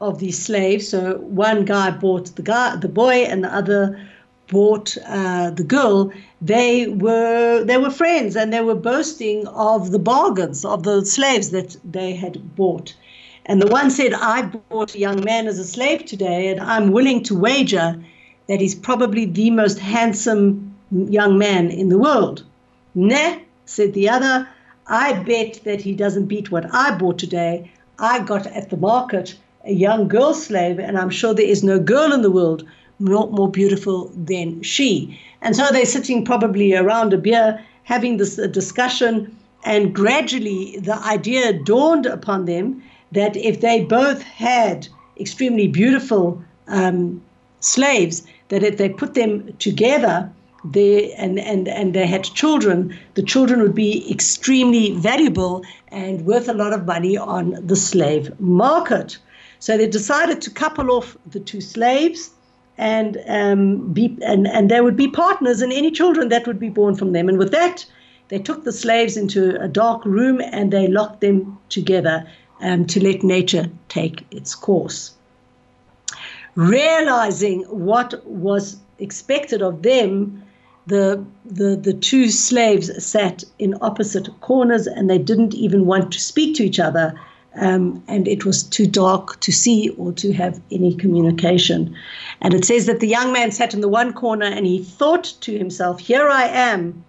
of 0.00 0.18
these 0.18 0.38
slaves, 0.38 0.88
so 0.88 1.16
one 1.18 1.64
guy 1.64 1.90
bought 1.90 2.36
the 2.36 2.42
guy, 2.42 2.76
the 2.76 2.88
boy, 2.88 3.24
and 3.24 3.44
the 3.44 3.54
other 3.54 4.08
bought 4.48 4.96
uh, 5.06 5.50
the 5.50 5.64
girl. 5.64 6.12
They 6.40 6.86
were 6.88 7.64
they 7.64 7.78
were 7.78 7.90
friends, 7.90 8.36
and 8.36 8.52
they 8.52 8.60
were 8.60 8.74
boasting 8.74 9.46
of 9.48 9.90
the 9.90 9.98
bargains 9.98 10.64
of 10.64 10.82
the 10.82 11.04
slaves 11.04 11.50
that 11.50 11.76
they 11.84 12.14
had 12.14 12.54
bought. 12.54 12.94
And 13.48 13.62
the 13.62 13.66
one 13.66 13.90
said, 13.90 14.12
"I 14.12 14.42
bought 14.42 14.94
a 14.94 14.98
young 14.98 15.24
man 15.24 15.46
as 15.48 15.58
a 15.58 15.64
slave 15.64 16.04
today, 16.04 16.48
and 16.48 16.60
I'm 16.60 16.92
willing 16.92 17.22
to 17.24 17.34
wager 17.34 17.98
that 18.46 18.60
he's 18.60 18.74
probably 18.74 19.24
the 19.24 19.50
most 19.50 19.78
handsome 19.78 20.74
young 20.90 21.38
man 21.38 21.70
in 21.70 21.88
the 21.88 21.98
world. 21.98 22.44
Nah, 22.94 23.36
said 23.64 23.94
the 23.94 24.08
other, 24.08 24.46
I 24.86 25.14
bet 25.14 25.60
that 25.64 25.80
he 25.80 25.94
doesn't 25.94 26.26
beat 26.26 26.50
what 26.50 26.66
I 26.74 26.94
bought 26.94 27.18
today. 27.18 27.70
I 27.98 28.20
got 28.20 28.46
at 28.48 28.68
the 28.68 28.76
market 28.76 29.34
a 29.64 29.72
young 29.72 30.08
girl 30.08 30.34
slave, 30.34 30.78
and 30.78 30.98
I'm 30.98 31.10
sure 31.10 31.32
there 31.34 31.46
is 31.46 31.64
no 31.64 31.78
girl 31.78 32.12
in 32.12 32.22
the 32.22 32.30
world 32.30 32.64
more, 32.98 33.30
more 33.30 33.50
beautiful 33.50 34.10
than 34.14 34.62
she. 34.62 35.18
And 35.40 35.56
so 35.56 35.66
they're 35.70 35.86
sitting 35.86 36.24
probably 36.24 36.74
around 36.74 37.12
a 37.12 37.18
beer 37.18 37.64
having 37.84 38.18
this 38.18 38.36
discussion, 38.36 39.34
and 39.64 39.94
gradually 39.94 40.78
the 40.80 40.98
idea 41.04 41.52
dawned 41.52 42.06
upon 42.06 42.44
them 42.44 42.82
that 43.12 43.36
if 43.36 43.60
they 43.60 43.84
both 43.84 44.22
had 44.22 44.88
extremely 45.18 45.68
beautiful 45.68 46.42
um, 46.68 47.22
slaves, 47.60 48.26
that 48.48 48.62
if 48.62 48.78
they 48.78 48.88
put 48.88 49.14
them 49.14 49.52
together, 49.58 50.30
they 50.64 51.12
and, 51.12 51.38
and, 51.38 51.68
and 51.68 51.94
they 51.94 52.06
had 52.06 52.24
children, 52.24 52.96
the 53.14 53.22
children 53.22 53.62
would 53.62 53.74
be 53.74 54.10
extremely 54.10 54.92
valuable 54.92 55.62
and 55.88 56.26
worth 56.26 56.48
a 56.48 56.52
lot 56.52 56.72
of 56.72 56.84
money 56.84 57.16
on 57.16 57.54
the 57.64 57.76
slave 57.76 58.38
market. 58.40 59.18
So 59.60 59.76
they 59.76 59.88
decided 59.88 60.40
to 60.42 60.50
couple 60.50 60.90
off 60.90 61.16
the 61.26 61.40
two 61.40 61.60
slaves 61.60 62.30
and 62.76 63.18
um, 63.26 63.92
be 63.92 64.16
and, 64.22 64.46
and 64.46 64.70
they 64.70 64.80
would 64.80 64.96
be 64.96 65.08
partners 65.08 65.62
in 65.62 65.72
any 65.72 65.90
children 65.90 66.28
that 66.28 66.46
would 66.46 66.60
be 66.60 66.68
born 66.68 66.94
from 66.94 67.12
them. 67.12 67.28
And 67.28 67.38
with 67.38 67.50
that, 67.52 67.84
they 68.28 68.38
took 68.38 68.64
the 68.64 68.72
slaves 68.72 69.16
into 69.16 69.60
a 69.60 69.68
dark 69.68 70.04
room 70.04 70.40
and 70.40 70.72
they 70.72 70.86
locked 70.86 71.20
them 71.20 71.58
together 71.70 72.26
um, 72.60 72.86
to 72.86 73.02
let 73.02 73.22
nature 73.22 73.70
take 73.88 74.26
its 74.30 74.54
course. 74.54 75.14
Realizing 76.54 77.62
what 77.64 78.24
was 78.26 78.78
expected 78.98 79.62
of 79.62 79.82
them, 79.82 80.42
the, 80.86 81.24
the, 81.44 81.76
the 81.76 81.92
two 81.92 82.30
slaves 82.30 82.90
sat 83.04 83.44
in 83.58 83.76
opposite 83.80 84.28
corners 84.40 84.86
and 84.86 85.08
they 85.08 85.18
didn't 85.18 85.54
even 85.54 85.86
want 85.86 86.12
to 86.12 86.20
speak 86.20 86.56
to 86.56 86.64
each 86.64 86.80
other. 86.80 87.18
Um, 87.54 88.02
and 88.08 88.28
it 88.28 88.44
was 88.44 88.62
too 88.62 88.86
dark 88.86 89.40
to 89.40 89.52
see 89.52 89.90
or 89.90 90.12
to 90.12 90.32
have 90.32 90.60
any 90.70 90.94
communication. 90.94 91.94
And 92.40 92.54
it 92.54 92.64
says 92.64 92.86
that 92.86 93.00
the 93.00 93.08
young 93.08 93.32
man 93.32 93.50
sat 93.50 93.74
in 93.74 93.80
the 93.80 93.88
one 93.88 94.12
corner 94.12 94.46
and 94.46 94.64
he 94.64 94.82
thought 94.82 95.34
to 95.40 95.58
himself, 95.58 95.98
Here 95.98 96.28
I 96.28 96.44
am, 96.44 97.04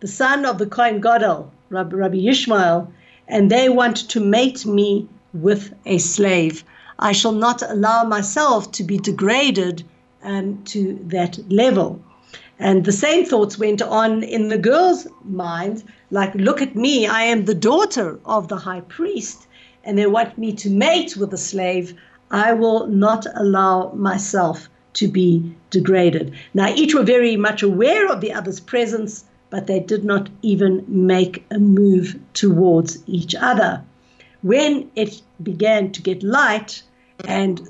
the 0.00 0.08
son 0.08 0.44
of 0.44 0.58
the 0.58 0.66
Kohen 0.66 1.00
Gadol, 1.00 1.50
Rabbi, 1.70 1.96
Yishmael, 1.96 2.88
and 3.28 3.50
they 3.50 3.68
want 3.68 4.08
to 4.10 4.20
mate 4.20 4.66
me 4.66 5.08
with 5.32 5.72
a 5.86 5.98
slave. 5.98 6.64
I 6.98 7.12
shall 7.12 7.32
not 7.32 7.62
allow 7.62 8.04
myself 8.04 8.70
to 8.72 8.84
be 8.84 8.98
degraded 8.98 9.82
um, 10.22 10.62
to 10.64 10.98
that 11.06 11.38
level. 11.50 12.00
And 12.58 12.84
the 12.84 12.92
same 12.92 13.24
thoughts 13.24 13.58
went 13.58 13.82
on 13.82 14.22
in 14.22 14.48
the 14.48 14.58
girl's 14.58 15.06
mind 15.24 15.82
like, 16.10 16.34
look 16.36 16.62
at 16.62 16.76
me, 16.76 17.06
I 17.06 17.22
am 17.22 17.44
the 17.44 17.54
daughter 17.54 18.20
of 18.24 18.46
the 18.46 18.56
high 18.56 18.82
priest, 18.82 19.48
and 19.82 19.98
they 19.98 20.06
want 20.06 20.38
me 20.38 20.52
to 20.52 20.70
mate 20.70 21.16
with 21.16 21.32
a 21.34 21.38
slave. 21.38 21.94
I 22.30 22.52
will 22.52 22.86
not 22.86 23.26
allow 23.34 23.92
myself 23.94 24.68
to 24.94 25.08
be 25.08 25.54
degraded. 25.70 26.32
Now, 26.54 26.72
each 26.72 26.94
were 26.94 27.02
very 27.02 27.36
much 27.36 27.62
aware 27.62 28.08
of 28.08 28.20
the 28.20 28.32
other's 28.32 28.60
presence, 28.60 29.24
but 29.50 29.66
they 29.66 29.80
did 29.80 30.04
not 30.04 30.28
even 30.42 30.84
make 30.88 31.44
a 31.50 31.58
move 31.58 32.18
towards 32.32 33.02
each 33.06 33.34
other. 33.34 33.82
When 34.42 34.90
it 34.96 35.22
began 35.42 35.92
to 35.92 36.02
get 36.02 36.22
light 36.22 36.82
and, 37.24 37.60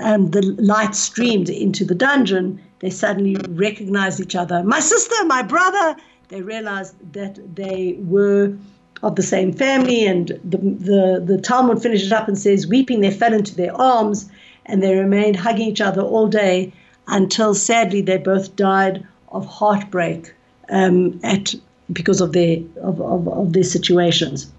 and 0.00 0.32
the 0.32 0.42
light 0.58 0.94
streamed 0.94 1.48
into 1.48 1.84
the 1.84 1.94
dungeon, 1.94 2.60
they 2.80 2.90
suddenly 2.90 3.36
recognized 3.48 4.20
each 4.20 4.36
other. 4.36 4.62
My 4.62 4.80
sister, 4.80 5.24
my 5.24 5.42
brother. 5.42 5.96
They 6.28 6.42
realized 6.42 6.94
that 7.12 7.56
they 7.56 7.96
were 8.00 8.54
of 9.02 9.16
the 9.16 9.22
same 9.22 9.52
family, 9.52 10.06
and 10.06 10.28
the, 10.44 10.58
the, 10.58 11.22
the 11.24 11.40
Talmud 11.40 11.82
finishes 11.82 12.12
up 12.12 12.28
and 12.28 12.38
says, 12.38 12.66
Weeping, 12.66 13.00
they 13.00 13.10
fell 13.10 13.32
into 13.32 13.56
their 13.56 13.74
arms, 13.74 14.28
and 14.66 14.82
they 14.82 14.94
remained 14.94 15.36
hugging 15.36 15.68
each 15.68 15.80
other 15.80 16.02
all 16.02 16.28
day 16.28 16.72
until 17.08 17.54
sadly 17.54 18.02
they 18.02 18.18
both 18.18 18.54
died 18.56 19.06
of 19.32 19.46
heartbreak 19.46 20.34
um, 20.70 21.20
at 21.22 21.54
because 21.92 22.20
of 22.20 22.32
their 22.32 22.58
of, 22.82 23.00
of, 23.00 23.28
of 23.28 23.52
their 23.52 23.64
situations 23.64 24.50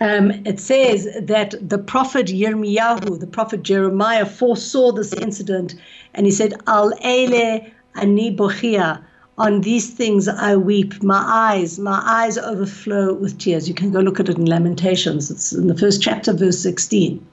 um, 0.00 0.30
it 0.46 0.58
says 0.58 1.06
that 1.20 1.54
the 1.60 1.76
prophet 1.76 2.28
Yirmiyahu, 2.28 3.20
the 3.20 3.26
prophet 3.26 3.62
Jeremiah, 3.62 4.24
foresaw 4.24 4.92
this 4.92 5.12
incident, 5.12 5.74
and 6.14 6.24
he 6.24 6.32
said, 6.32 6.54
"Al 6.66 6.92
ele 7.02 7.66
ani 7.94 8.34
bochia." 8.34 9.02
On 9.36 9.62
these 9.62 9.90
things 9.90 10.28
I 10.28 10.56
weep. 10.56 11.02
My 11.02 11.22
eyes, 11.26 11.78
my 11.78 12.02
eyes 12.04 12.36
overflow 12.36 13.14
with 13.14 13.38
tears. 13.38 13.68
You 13.68 13.74
can 13.74 13.90
go 13.90 14.00
look 14.00 14.20
at 14.20 14.28
it 14.28 14.36
in 14.36 14.44
Lamentations. 14.44 15.30
It's 15.30 15.52
in 15.52 15.66
the 15.66 15.76
first 15.76 16.02
chapter, 16.02 16.34
verse 16.34 16.58
16. 16.58 17.26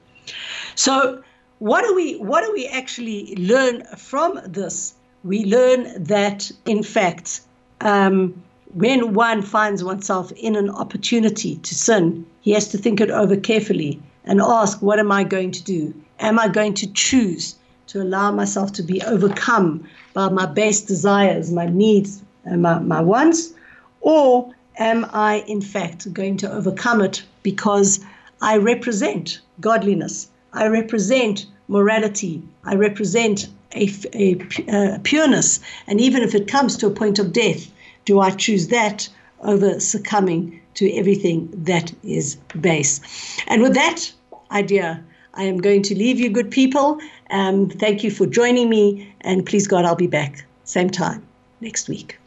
So, 0.74 1.22
what 1.58 1.84
do 1.84 1.94
we 1.94 2.16
what 2.16 2.44
do 2.44 2.52
we 2.52 2.66
actually 2.66 3.34
learn 3.36 3.84
from 3.96 4.40
this? 4.46 4.94
We 5.24 5.44
learn 5.44 6.04
that, 6.04 6.50
in 6.64 6.82
fact, 6.82 7.40
um, 7.80 8.40
when 8.74 9.14
one 9.14 9.42
finds 9.42 9.82
oneself 9.82 10.30
in 10.32 10.54
an 10.54 10.70
opportunity 10.70 11.56
to 11.56 11.74
sin, 11.74 12.24
he 12.40 12.52
has 12.52 12.68
to 12.68 12.78
think 12.78 13.00
it 13.00 13.10
over 13.10 13.36
carefully 13.36 14.00
and 14.24 14.40
ask, 14.40 14.80
What 14.80 14.98
am 14.98 15.10
I 15.10 15.24
going 15.24 15.50
to 15.52 15.62
do? 15.64 15.94
Am 16.20 16.38
I 16.38 16.48
going 16.48 16.74
to 16.74 16.92
choose 16.92 17.56
to 17.88 18.02
allow 18.02 18.30
myself 18.30 18.72
to 18.74 18.82
be 18.82 19.02
overcome 19.02 19.88
by 20.12 20.28
my 20.28 20.46
base 20.46 20.82
desires, 20.82 21.50
my 21.50 21.66
needs, 21.66 22.22
and 22.44 22.62
my, 22.62 22.78
my 22.78 23.00
wants? 23.00 23.54
Or 24.00 24.52
am 24.76 25.06
I, 25.12 25.44
in 25.48 25.60
fact, 25.60 26.12
going 26.12 26.36
to 26.38 26.52
overcome 26.52 27.00
it 27.00 27.22
because 27.42 28.00
I 28.40 28.56
represent 28.58 29.40
godliness? 29.60 30.28
I 30.52 30.68
represent 30.68 31.46
morality. 31.68 32.42
I 32.64 32.74
represent 32.74 33.48
a, 33.74 33.90
a, 34.14 34.38
a 34.68 34.98
pureness. 35.00 35.60
And 35.86 36.00
even 36.00 36.22
if 36.22 36.34
it 36.34 36.48
comes 36.48 36.76
to 36.78 36.86
a 36.86 36.90
point 36.90 37.18
of 37.18 37.32
death, 37.32 37.70
do 38.04 38.20
I 38.20 38.30
choose 38.30 38.68
that 38.68 39.08
over 39.42 39.78
succumbing 39.80 40.60
to 40.74 40.92
everything 40.94 41.48
that 41.64 41.92
is 42.02 42.36
base? 42.60 43.00
And 43.46 43.62
with 43.62 43.74
that 43.74 44.12
idea, 44.50 45.02
I 45.34 45.44
am 45.44 45.58
going 45.58 45.82
to 45.82 45.94
leave 45.94 46.18
you, 46.18 46.30
good 46.30 46.50
people. 46.50 46.98
Um, 47.30 47.68
thank 47.68 48.02
you 48.02 48.10
for 48.10 48.26
joining 48.26 48.68
me, 48.68 49.14
and 49.20 49.44
please 49.44 49.68
God, 49.68 49.84
I'll 49.84 49.94
be 49.94 50.06
back 50.06 50.44
same 50.64 50.90
time 50.90 51.26
next 51.60 51.88
week. 51.88 52.18